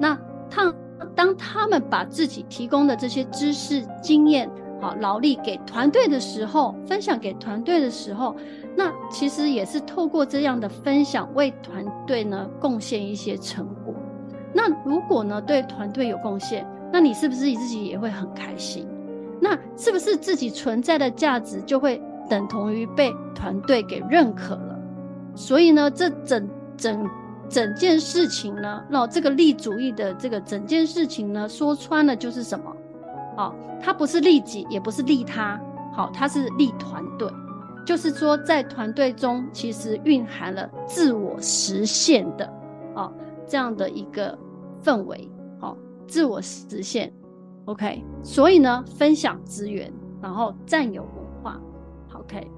[0.00, 0.18] 那
[0.50, 0.74] 他
[1.14, 8.36] 当他们把自己提供的这些知识、经验、好劳力给团队的时候，分享给团队的时候。
[8.76, 13.94] 那其实也是透过这样的分享，为团队呢贡献一些成果。
[14.52, 18.86] 那如果呢对团队有贡献，那你是不是自己也会很开心？
[19.40, 24.78] 那是不是自己存在的价值就会等同于被团队给认可了？
[25.34, 27.08] 所以呢，这整整
[27.48, 32.74] 整件事情呢，那这个利主义的这个整件事情呢，说穿了就是什么？
[33.36, 35.60] 好，它不是利己，也不是利他，
[35.92, 37.28] 好，它是利团队。
[37.86, 42.44] 就是说，在团队中其实蕴含了自我实现的
[42.96, 43.12] 哦，
[43.46, 44.36] 这样的一个
[44.82, 45.76] 氛围，哦，
[46.08, 47.12] 自我实现
[47.66, 48.04] ，OK。
[48.24, 51.60] 所以呢，分享资源，然后占有文化
[52.12, 52.50] ，OK。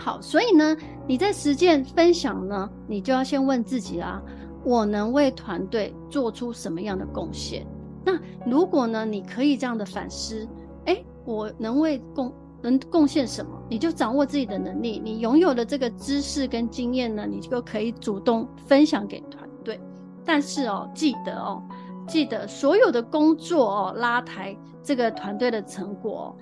[0.00, 0.76] 好，所以呢，
[1.06, 4.20] 你在实践分享呢，你就要先问自己啦：
[4.64, 7.64] 我能为团队做出什么样的贡献？
[8.04, 10.44] 那如果呢，你可以这样的反思，
[10.86, 12.34] 诶，我能为共。
[12.68, 15.00] 能贡献什么，你就掌握自己的能力。
[15.02, 19.80] 你拥有的这个知识跟经验呢，你就可以主动分享给团队。
[20.24, 21.62] 但是哦，记得哦，
[22.08, 26.36] 记得所有的工作哦，拉抬这个团队的成果，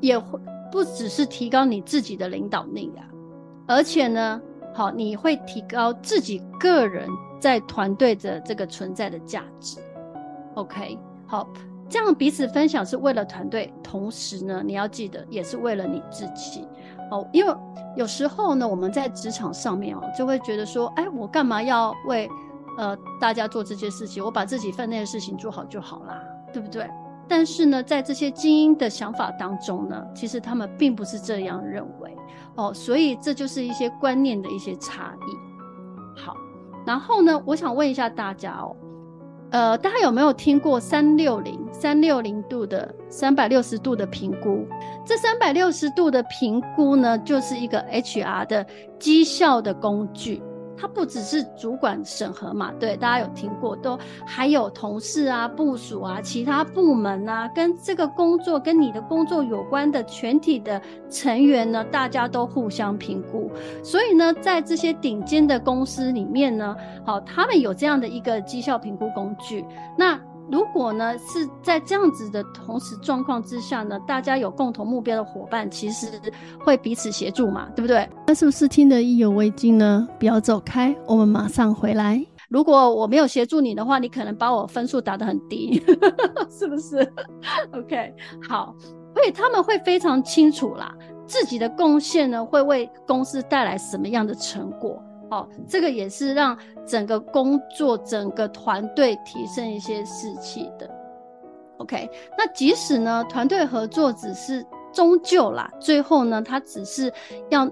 [0.00, 0.40] 也会
[0.72, 3.06] 不只是提高你自己的领导力啊，
[3.68, 4.42] 而且呢，
[4.74, 9.78] 好，你会提高自己个人在团队的这个存在的价值。
[10.54, 11.48] OK，好。
[11.88, 16.66] 这样彼此分享是为了团队，同时呢，你要记得也是为了你自己
[17.10, 17.26] 哦。
[17.32, 17.54] 因为
[17.94, 22.28] 有时候呢，我们在职场上面哦，就会觉得说，哎，我干嘛要为
[22.78, 24.24] 呃大家做这些事情？
[24.24, 26.20] 我把自己分内的事情做好就好啦，
[26.52, 26.88] 对不对？
[27.28, 32.16] 但是呢，在这些精英的想法当中呢，其实他们并不是这样认为
[32.54, 36.18] 哦，所以这就是一些观念的一些差异。
[36.20, 36.36] 好，
[36.84, 38.74] 然后呢，我想问一下大家哦。
[39.50, 44.66] 呃，大家有没有听过三六零三六零度的三百六十度的评估？
[45.04, 48.66] 这三百六十度的评估呢，就是一个 HR 的
[48.98, 50.42] 绩效的工具。
[50.78, 63.50] 它不只是主管审核嘛，对，大家有听过，都还有同事啊、部署啊、其他部门啊，跟这个工作跟你的工作有关的全体的成员呢，大家都互相评估。
[63.82, 69.62] 所以呢，在这些顶尖的公司里面呢，好，他们有这样的一个绩效评估工具。
[69.98, 70.18] 那
[70.50, 76.06] 如果呢，是在这样子的同时状况之下呢，大家有共同目标的伙伴，其实
[76.58, 78.08] 会彼此协助嘛，对不对？
[78.26, 80.06] 那是不是听得意犹未尽呢？
[80.18, 82.24] 不要走开，我们马上回来。
[82.50, 85.82] 如果我没有协助你的话，你可能把我分数打得很低，
[86.50, 86.98] 是不是
[87.72, 88.14] ？OK，
[88.46, 88.74] 好，
[89.14, 90.94] 所以他们会非常清楚啦，
[91.26, 95.02] 自己的贡献呢，会为公司带来什么样的成果。
[95.34, 100.88] 哦，这个也是让整个工作、整个团队提升一些士气的。
[101.78, 107.12] OK，那即使呢，团队合作只是终究啦，最后呢，它只是
[107.50, 107.68] 要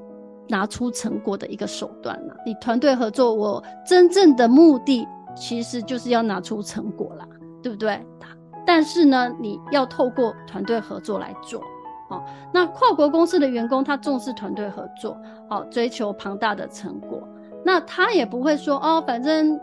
[0.48, 2.34] 拿出成果的一个手段啦。
[2.44, 7.24] 你团队合作，我真正的目的其实就是要拿出成果啦，
[7.62, 8.04] 对不对？
[8.66, 11.62] 但是呢，你要透过团队合作来做。
[12.10, 12.22] 哦，
[12.52, 15.16] 那跨国公司的员工他重视团队合作，
[15.48, 17.22] 哦，追求庞大的成果。
[17.64, 19.58] 那他也不会说哦，反正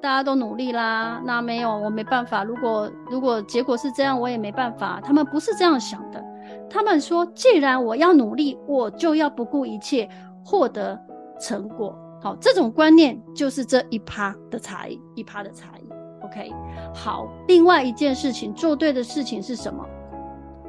[0.00, 2.44] 大家都努力啦，那没有我没办法。
[2.44, 5.00] 如果如果结果是这样，我也没办法。
[5.02, 6.22] 他们不是这样想的，
[6.68, 10.08] 他们说，既然我要努力，我就要不顾一切
[10.44, 10.98] 获得
[11.38, 11.96] 成果。
[12.22, 15.88] 好，这种观念就是这一趴的差异，一趴的差异。
[16.24, 16.52] OK，
[16.94, 19.84] 好，另外一件事情，做对的事情是什么？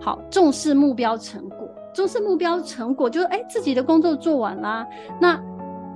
[0.02, 4.86] 好，重视目标成果，重视目标成果就是哎，自己的工作做完啦，
[5.20, 5.42] 那。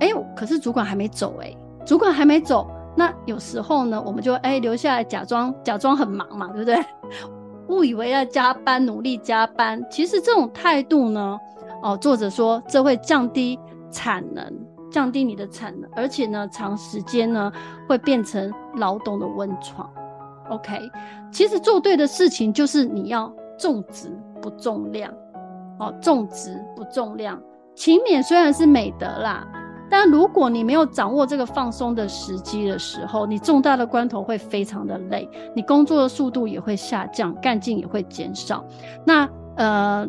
[0.00, 1.54] 哎，可是主管还没走哎，
[1.86, 6.76] 主管还没走，那有时候呢，我们就哎留下来假装假装很忙嘛，对不对？
[7.68, 11.38] 误以为要加班，努力加班，其实这种态度呢，
[11.82, 13.56] 哦，作者说这会降低
[13.92, 14.44] 产能，
[14.90, 17.52] 降低你的产能，而且呢，长时间呢
[17.88, 19.88] 会变成劳动的温床。
[20.48, 20.80] OK，
[21.30, 24.10] 其实做对的事情就是你要重质
[24.42, 25.12] 不重量，
[25.78, 27.40] 哦，重质不重量，
[27.76, 29.46] 勤勉虽然是美德啦。
[29.90, 38.64] 但如果你没有掌握这个放松的时机的时候，你重大的关头会非常的累，你工作的速度也会下降，干劲也会减少。
[39.04, 40.08] 那呃，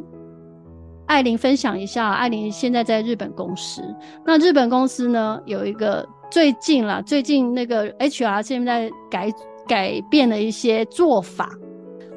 [1.08, 3.82] 艾琳分享一下，艾琳现在在日本公司。
[4.24, 9.30] 那日本公司呢，有一个最近啦，最近那个 HR 现在改
[9.67, 11.50] 改变了一些做法。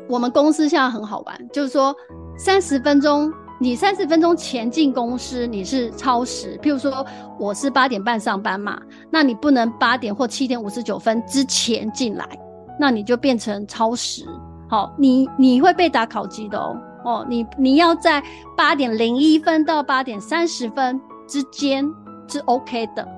[0.08, 1.96] 我们公司现在很好玩，就是说
[2.36, 3.32] 三十分钟。
[3.64, 6.58] 你三十分钟前进公司，你是超时。
[6.62, 7.02] 譬如说，
[7.38, 8.78] 我是八点半上班嘛，
[9.10, 12.28] 那你不能八点或七点五十九分之前进来，
[12.78, 14.26] 那你就变成超时。
[14.68, 16.76] 好，你你会被打考绩的哦。
[17.06, 18.22] 哦，你你要在
[18.54, 21.90] 八点零一分到八点三十分之间
[22.28, 23.08] 是 OK 的，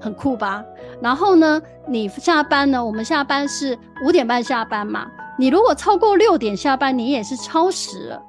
[0.00, 0.64] 很酷吧？
[1.02, 5.06] 然后呢，你下班呢，我们下班是五点半下班嘛，
[5.38, 8.22] 你如果超过六点下班，你也是超时了。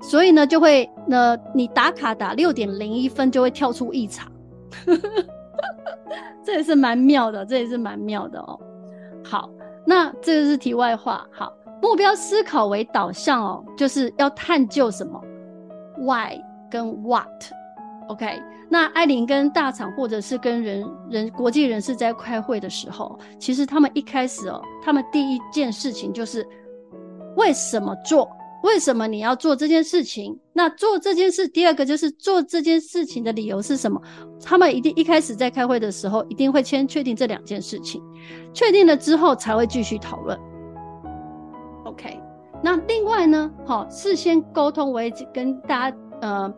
[0.00, 4.30] 所以呢，就会呢，你打卡打六点零一分就会跳出异常，
[6.44, 8.58] 这也是蛮妙的，这也是蛮妙的哦。
[9.24, 9.50] 好，
[9.84, 11.26] 那这个是题外话。
[11.30, 15.20] 好，目标思考为导向哦，就是要探究什么
[15.98, 17.28] ，why 跟 what。
[18.08, 26.46] OK，那艾琳跟大厂或者是跟人人国际人士在开会的时候，其实他们一开始哦，他们第一件事情就是
[27.36, 28.30] 为什么做。
[28.62, 30.38] 为什么你要做这件事情？
[30.52, 34.00] 那做这件事，第二个就是做这件事情的理由是什么？
[34.44, 38.02] 他们一定一开始在开会的时候，一定会先确定这两件事情，
[38.52, 40.38] 确定了之后才会继续讨论。
[41.84, 42.20] OK，
[42.62, 46.54] 那另外呢，好，事先沟通，我也跟大家呃。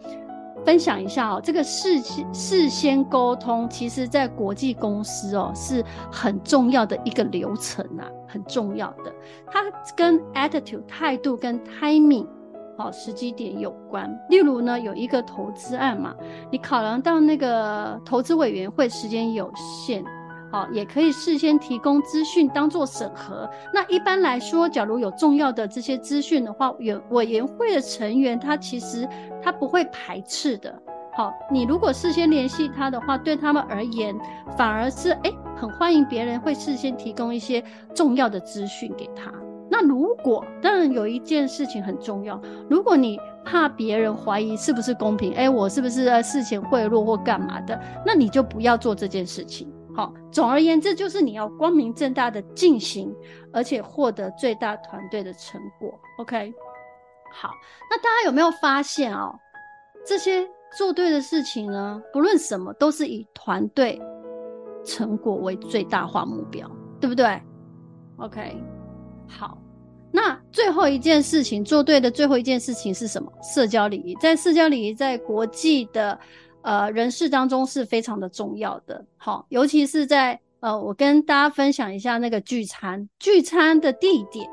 [0.63, 5.83] 分享一下哦，这个事先事先沟通，其实在国际公司哦是
[6.13, 9.13] 很重要的一个流程啊，很重要的。
[9.47, 9.65] 它
[9.97, 12.27] 跟 attitude 态度跟 timing
[12.79, 14.11] 哦时机点有关。
[14.29, 16.15] 例如呢，有一个投资案嘛，
[16.51, 20.05] 你考量到那个投资委员会时间有限
[20.53, 23.49] 好，也可以事先提供资讯当做审核。
[23.73, 29.09] 那一般来说，假如有重要的这些资讯的话，委委员会的成员他其实
[29.43, 30.75] 他不会排斥的。
[31.13, 34.17] 好，你如果事先联系他的话，对他们而言
[34.57, 37.63] 反而是诶很欢迎别人会事先提供一些
[37.95, 39.33] 重要的资讯给他。
[39.69, 49.71] 那如果当然有一件事情很重要，如果你怕别人怀疑是不是公平，诶我是不是在事前贿赂或干嘛的，那你就不要做这件事情。
[49.95, 53.13] 好，总而言之，就是你要光明正大的进行，
[53.53, 55.93] 而且获得最大团队的成果。
[56.19, 56.53] OK，
[57.33, 57.51] 好，
[57.91, 59.35] 那大家有没有发现哦？
[60.07, 64.01] 这些做对的事情呢，不论什么，都是以团队
[64.85, 67.41] 成果为最大化目标，对不对
[68.17, 68.57] ？OK，
[69.29, 69.59] 好，
[70.13, 73.31] 那最后一件事情做对的最后一件事情是什么？
[73.43, 76.19] 社交礼仪，在社交礼仪，在国际的。
[76.63, 84.47] 呃，人事当中是非常的重要的，好，尤其是在呃，我跟大家分享一下那个聚餐，聚餐的地点，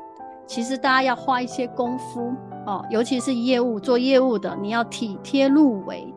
[0.46, 2.32] 其实大家要花一些功夫
[2.68, 6.12] 哦，尤其是业务做业务的，你要体贴入微。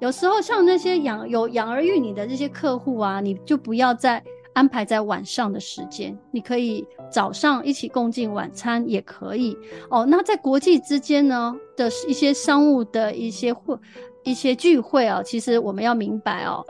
[0.00, 4.20] 有时候像那些养有养儿育女的这些客户啊，你就不要再
[4.52, 9.56] 安排在晚上的时间，你可以早上一起共进晚餐也可以
[9.90, 10.04] 哦。
[10.04, 13.78] 那在国际之间呢的一些商务的一些会。
[14.24, 16.64] 一些聚会啊，其实我们要明白哦，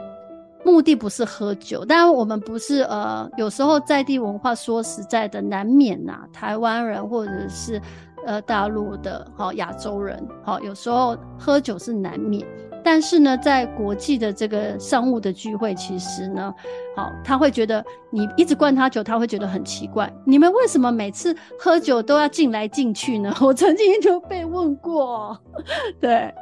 [0.65, 7.79] 目的不是喝酒，当然我们不是呃，有时候在地文化说实在的难免呐、台湾人或者是
[8.25, 12.45] 呃大陆的好亚洲人好，有时候喝酒是难免，
[12.83, 16.53] 但是呢，在国际的这个商务的聚会，其实呢，
[16.95, 23.33] 好他会觉得你一直灌他酒，他会觉得很奇怪，你们为什么每次喝酒都要进来进去呢？
[23.41, 25.37] 我曾经就被问过，
[25.99, 26.33] 对。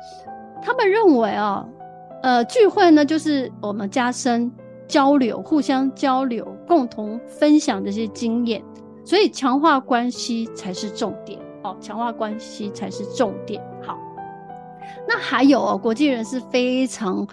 [0.64, 1.66] 他们认为啊，
[2.22, 4.52] 呃，聚会呢，就是我们加深
[4.88, 8.64] 交流，互相交流，共同分享这些经验，
[9.04, 11.41] 所以强化关系才是重点。
[11.64, 13.62] 哦，强化关系才是重点。
[13.82, 13.97] 好，
[15.07, 17.28] 那还有哦，国际人士非常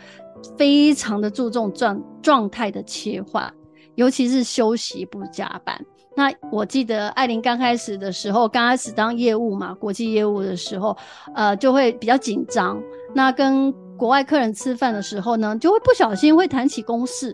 [0.57, 3.53] 非常的注重状状态的切换，
[3.95, 5.79] 尤其是休息不加班。
[6.17, 10.97] 那我记得艾琳刚开始的时候，刚开始当业务嘛，国际业务的时候，
[11.35, 12.83] 呃，就会比较紧张。
[13.15, 17.33] 那跟国外客人吃饭的时候呢，就会不小心会谈起公事，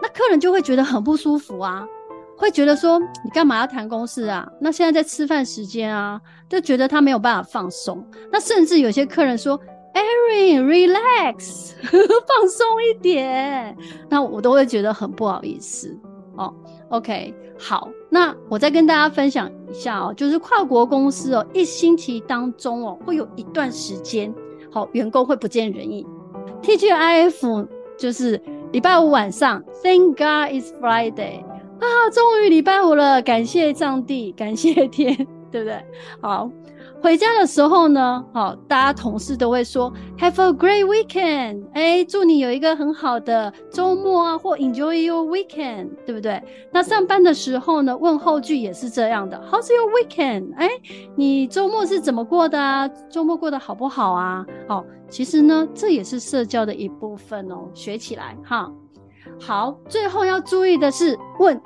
[0.00, 1.84] 那客人就会觉得很不舒服啊，
[2.42, 4.50] 会觉得说你干嘛要谈公事啊？
[4.60, 8.04] 那现在在吃饭时间啊，就觉得他没有办法放松。
[8.32, 9.56] 那甚至有些客人说
[9.94, 13.76] ，Erin relax， 放松一点，
[14.10, 15.96] 那我都会觉得很不好意思
[16.36, 16.52] 哦。
[16.88, 24.34] OK，好，那我再跟大家分享一下哦，就是跨国公司哦，一星期当中哦，会有一段时间，
[24.68, 26.04] 好，员工会不见人影。
[26.60, 31.44] TGIF 就是礼拜五晚上，Thank God is Friday
[31.82, 35.14] 啊，终于礼拜五了，感谢上帝，感谢天，
[35.50, 35.84] 对不对？
[36.20, 36.50] 好。
[37.02, 46.40] 回家的时候呢，好，大家同事都会说 Have a great weekend，哎，祝你有一个很好的周末啊，或 Enjoy your weekend，对不对？
[46.70, 50.54] 那上班的时候呢，问候句也是这样的，How's your weekend？
[50.54, 50.70] 哎，
[51.16, 52.86] 你周末是怎么过的啊？
[53.10, 54.46] 周末过得好不好啊？
[54.68, 58.70] 好，其实呢，这也是社交的一部分哦，学起来哈。
[59.40, 61.60] 好，最后要注意的是问。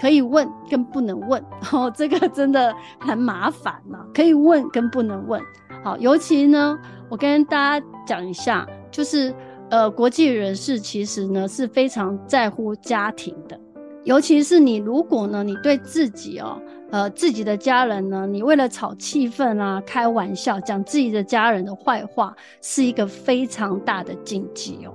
[0.00, 4.06] 可以问跟不能问， 哦，这个真的很麻烦嘛。
[4.14, 5.40] 可以问跟不能问，
[5.84, 6.78] 好，尤其呢，
[7.10, 9.34] 我跟大家讲一下，就是
[9.68, 13.60] 呃，国际人士其实呢是非常在乎家庭的，
[14.04, 24.92] 尤其是你如果呢，你对自己哦，呃，自己的家人呢，你为了炒气氛啊，开玩笑讲自己的家人的坏话，是一个非常大的禁忌哦。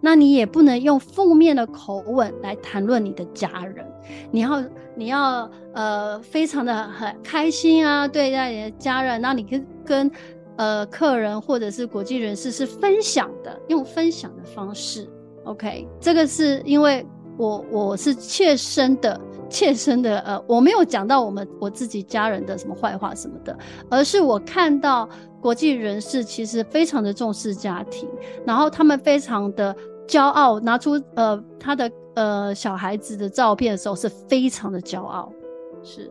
[0.00, 3.84] 那你也不能用负面的口吻来谈论你的家人，
[4.30, 4.64] 你要
[4.94, 10.10] 你要呃非常的很开心啊，对待你的家人，那你跟跟
[10.56, 15.08] 呃客人或者是国际人士是分享的，用分享的方式
[15.44, 17.04] ，OK，这个是因为
[17.36, 23.58] 我我是切身的切身的呃我没有讲到我们我自己家人的什么坏话什么的，
[23.90, 25.08] 而是我看到。
[25.40, 28.08] 国际人士其实非常的重视家庭，
[28.44, 29.74] 然后他们非常的
[30.06, 35.32] 骄傲，拿出呃他的呃小孩子的照片的时候是非常的骄傲，
[35.82, 36.10] 是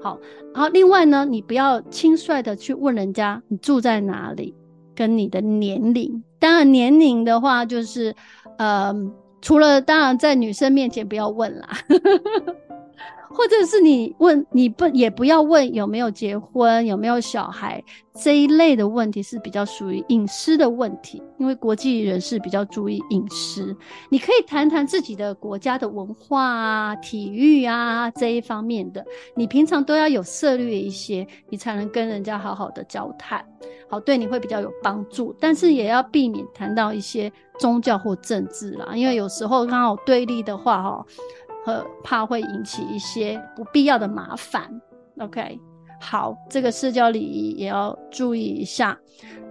[0.00, 0.18] 好。
[0.54, 4.54] 然后另外呢，你不要轻率的去问人家你住在哪里，
[4.94, 6.22] 跟你的年龄。
[6.38, 8.14] 当然年龄的话，就是
[8.58, 8.94] 呃
[9.42, 11.68] 除了当然在女生面前不要问啦。
[13.32, 17.82] 或者是你问你不也不要问有没有结婚，有没有小孩
[18.12, 23.76] 这一类的问题是比较属于隐私的问题，因为国际人士比较注意隐私。
[24.08, 29.04] 你可以谈谈自己的国家的文化啊、体育啊这一方面的，
[29.36, 33.44] 你平常都要有涉猎一些，你才能跟人家好好的交谈，
[33.88, 35.32] 好，对你会比较有帮助。
[35.38, 41.06] 但是也要避免谈到一些宗教或政治啦，因为有时候刚好对立的话，哈。
[41.64, 44.70] 和怕会引起一些不必要的麻烦。
[45.18, 45.60] OK，
[46.00, 48.98] 好，这个社交礼仪也要注意一下。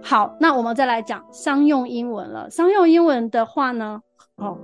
[0.02, 2.50] 好，那我们再来讲商用英文了。
[2.50, 4.00] 商用英文的话呢，
[4.36, 4.58] 哦，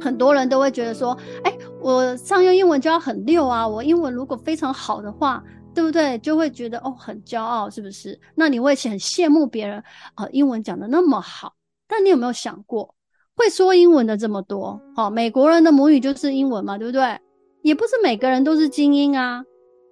[0.00, 3.66] 很多人都会觉得说，哎，我商用英文就要很溜啊。
[3.66, 6.18] 我英文如果非常好的话，对不对？
[6.18, 8.20] 就会觉得哦，很骄傲，是不是？
[8.34, 9.78] 那你会很羡慕别人
[10.14, 11.54] 啊，呃，英文讲的那么好。
[11.86, 12.95] 但你有没有想过？
[13.36, 17.18] 会说英文的这么多，好，美国人的母语就是英文嘛，对不对？
[17.62, 19.44] 也不是每个人都是精英啊。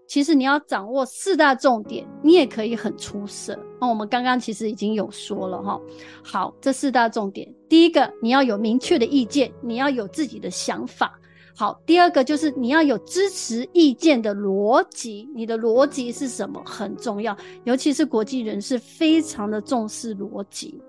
[0.06, 3.58] 其实你要掌握四大重点，你也可以很出色。
[3.80, 5.80] 那我们刚刚其实已经有说了哈。
[6.22, 11.18] 好，这四大重点，第一个你要有明确的意见，你要有自己的想法。
[11.56, 20.80] 好，第二个就是你要有支持意见的逻辑，你的逻辑是什么很重要，尤其是国际人士非常的重视逻辑。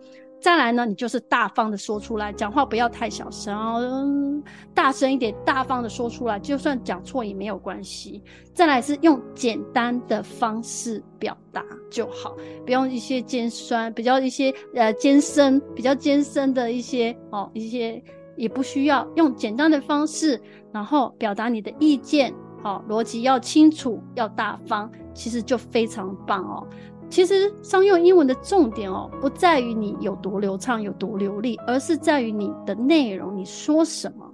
[0.45, 4.43] 再来呢，你就是大方的说出来，讲话不要太小声哦，
[4.75, 8.21] 大声一点，大方的说出来，就算讲错也没有关系。
[8.53, 17.99] 再来是用简单的方式表达就好，不用一些尖酸，比较一些呃艰深，比较艰深的一些哦，一些
[18.37, 20.39] 也不需要，用简单的方式，
[20.71, 22.31] 然后表达你的意见，
[22.61, 26.67] 好，逻辑要清楚，要大方，其实就非常棒哦。
[27.15, 34.29] 其实商用英文的重点哦，不在于你有多流畅、有多流利，而是在于你的内容，你说什么。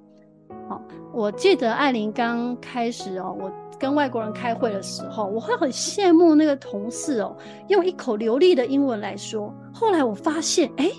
[0.67, 0.81] 好，
[1.13, 9.53] 我记得艾琳刚开始哦，我跟外国人开会的时候，我会很羡慕那个同事哦，用一口流利的英文来说。
[9.71, 10.91] 后来我发现，哎，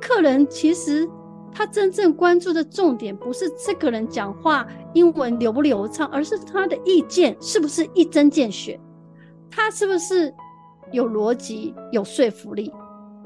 [0.00, 1.08] 客人其实
[1.54, 8.80] 他真正关注的重点不是这个人讲话英文流不流畅，而是他的意见是不是一针见血，
[9.48, 10.34] 他是不是。
[10.92, 12.72] 有逻辑、有说服力，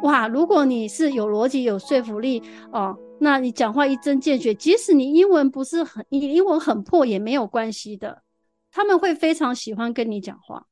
[0.02, 0.26] 哇！
[0.28, 2.42] 如果你是有逻辑、有说服力
[2.72, 8.22] 哦，那你讲话一针见血，即使你英文不是很，你英文很破也没有关系的，
[8.70, 10.64] 他们会非常喜欢跟你讲话。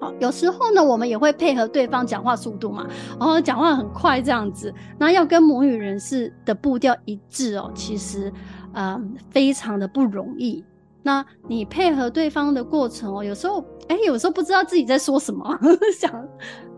[0.00, 2.86] 好，有时候呢，我们也会配合对方讲话速度嘛，
[3.18, 8.32] 然后讲话很快这样子，那要跟母语人士的步调一致哦，其实，
[8.74, 10.64] 嗯，非常的不容易。
[11.06, 15.46] 那你配合对方的过程哦，有时候哎，有时候不知道自己在说什么，
[15.94, 16.10] 想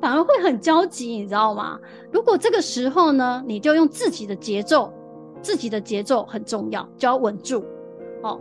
[0.00, 1.78] 反而会很焦急，你知道吗？
[2.10, 4.92] 如果这个时候呢，你就用自己的节奏，
[5.40, 7.64] 自己的节奏很重要，就要稳住
[8.24, 8.40] 哦。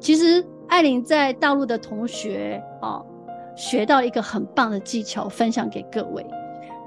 [0.00, 3.04] 其实艾琳在大陆的同学哦，
[3.54, 6.26] 学到一个很棒的技巧，分享给各位。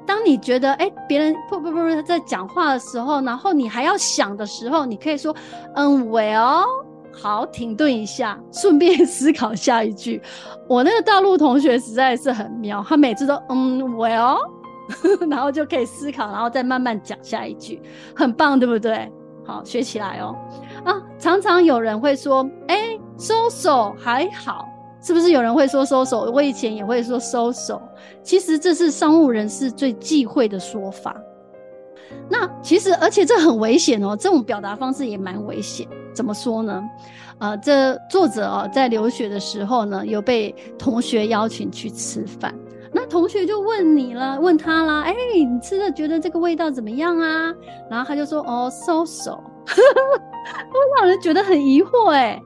[0.08, 5.36] 当你觉得哎，别人不不不他在讲话的时候，然后你还要想的时候，你可以说
[5.76, 6.66] 嗯，well。
[7.12, 10.22] 好，停顿一下，顺便思考下一句。
[10.68, 14.38] 我那个大陆同学实在是很妙，他每次都嗯，well，
[15.30, 17.82] 然后就可以思考，然后再慢慢讲下一句，
[18.16, 19.12] 很棒，对不对？
[19.46, 20.36] 好，学起来哦。
[20.86, 24.66] 啊，常常有人会说，哎收手还好，
[25.02, 25.32] 是不是？
[25.32, 27.82] 有人会说收手我以前也会说收手。
[28.22, 31.16] 其实这是商务人士最忌讳的说法。
[32.30, 35.88] 那其实，而且这很危险哦，这种表达方式也蛮危险。
[36.20, 36.84] 怎么说呢？
[37.38, 42.54] 呃，这作者哦，在留学的时候呢，有被同学邀请去吃饭。
[42.92, 47.56] 那同学就问你了，问他啦，哎，你吃的觉得这个味道怎么样啊？
[47.90, 49.32] 然后他就说，哦，so so，
[49.66, 52.38] 会让人觉得很疑惑哎。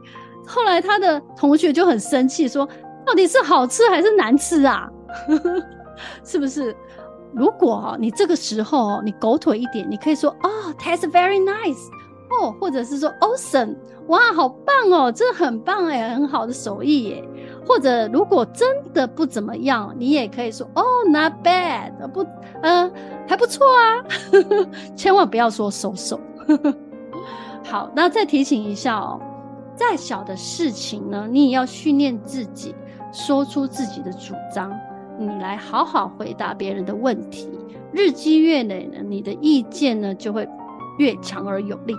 [0.46, 2.70] 后来他的同学就很生气，说，
[3.04, 4.88] 到底是好吃还是难吃啊？
[6.24, 6.76] 是不是？
[7.34, 11.90] 如果你这个时候你狗腿一点，你可以说，哦，tastes very nice。
[12.30, 13.76] 哦，或者是说 awesome，
[14.08, 17.24] 哇，好棒哦，这很棒哎，很好的手艺耶。
[17.66, 22.26] 或者如果真的不怎么样，你也可以说哦，not bad，不，
[22.62, 22.92] 呃，
[23.28, 24.04] 还不错啊。
[24.98, 26.20] 千万不要说 so so。
[27.64, 29.22] 好，那再提醒一下哦，
[29.76, 32.76] 再小的事情呢，你也要训练自己
[33.14, 34.78] 说出自己的主张，
[35.18, 37.50] 你来好好回答别人的问题。
[37.94, 40.46] 日积月累呢，你的意见呢就会
[40.98, 41.96] 越强而有力。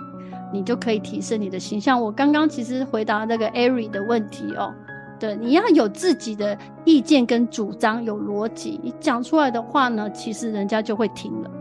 [0.55, 2.01] 你就可以提升你的形象。
[2.01, 4.73] 我刚刚其实回答那个艾瑞的问题哦，
[5.19, 11.51] 对，你要有自己的意见跟主张，有逻辑，你讲出来的话呢，其实人家就会听了，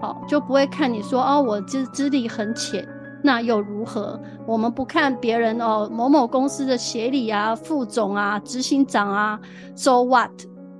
[0.00, 2.86] 好，就不会看你说哦，我资资历很浅，
[3.22, 4.18] 那又如何？
[4.46, 9.38] 我们不看别人哦，某某公司的协理啊、副总啊、执行长啊
[9.74, 10.30] ，so what，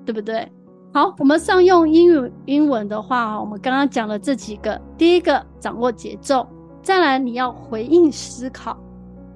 [0.07, 0.51] 对不对？
[0.95, 6.47] 好，我们上用英语英文的话，我们刚刚讲了这几个，第一个掌握节奏，
[6.89, 8.75] 再来你要回应思考，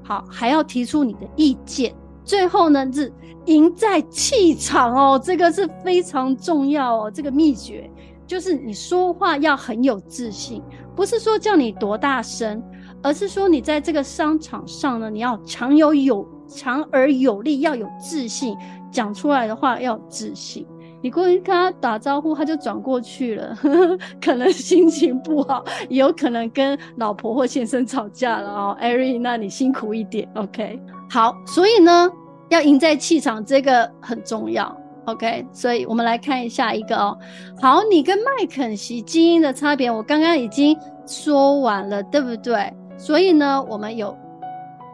[0.02, 1.94] 好，还要提出你的意见，
[2.24, 3.12] 最后呢是
[3.44, 7.90] 赢在气场哦，这个是非常重要哦，这个秘诀
[8.26, 10.62] 就是你说话要很有自信，
[10.96, 12.62] 不是说叫你多大声。
[13.02, 18.56] 而是说，你在这个商场上呢，你要强有有强而有力，要有自信，
[18.90, 20.64] 讲出来的话要自信。
[21.02, 28.76] 你过去跟他打招呼，他就转过去了，呵呵，可能心情不好，也有可能跟老婆或先生吵架了哦。
[28.78, 30.80] 艾瑞，那你辛苦一点，OK？
[31.10, 32.08] 好，所以呢，
[32.48, 34.74] 要赢在气场，这个很重要
[35.06, 35.44] ，OK？
[35.52, 37.18] 所以我们来看一下一个哦。
[37.60, 42.72] 好，你跟麦肯锡基因的差别，我刚刚已经说完了，对不对？
[42.96, 44.16] 所以呢，我们有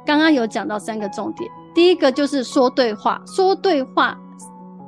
[0.06, 1.50] 刚刚有讲到三个重点。
[1.74, 4.18] 第一个就是说对话，说对话，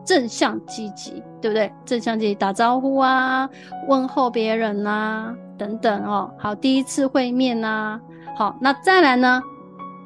[0.05, 1.72] 正向积极，对不对？
[1.84, 3.48] 正向积极，打招呼啊，
[3.88, 6.30] 问候别人啊，等等哦。
[6.38, 8.01] 好，第一次会面啊，
[8.36, 9.42] 好，那再来呢，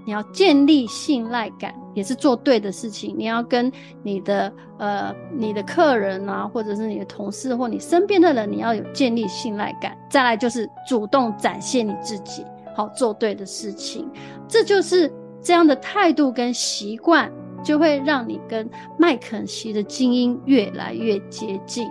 [0.07, 3.15] 你要建立信赖感，也是做对的事情。
[3.17, 3.71] 你要跟
[4.03, 9.97] 你的呃你的客人啊，或者是你的同事或你身边的人，你要有建立信赖感。
[10.11, 12.45] 再来就是主动展现你自己。
[12.77, 14.11] 好，做对的事情，
[14.49, 15.09] 这就是
[15.41, 17.31] 这样的态度跟习惯，
[17.65, 21.89] 就会让你跟麦肯锡的精英越来越接近。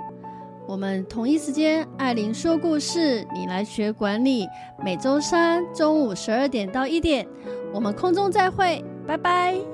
[0.65, 4.47] 我们同一时间，艾琳说故事，你来学管理。
[4.81, 7.27] 每周三中午十二点到一点，
[7.73, 9.72] 我们空中再会，拜拜。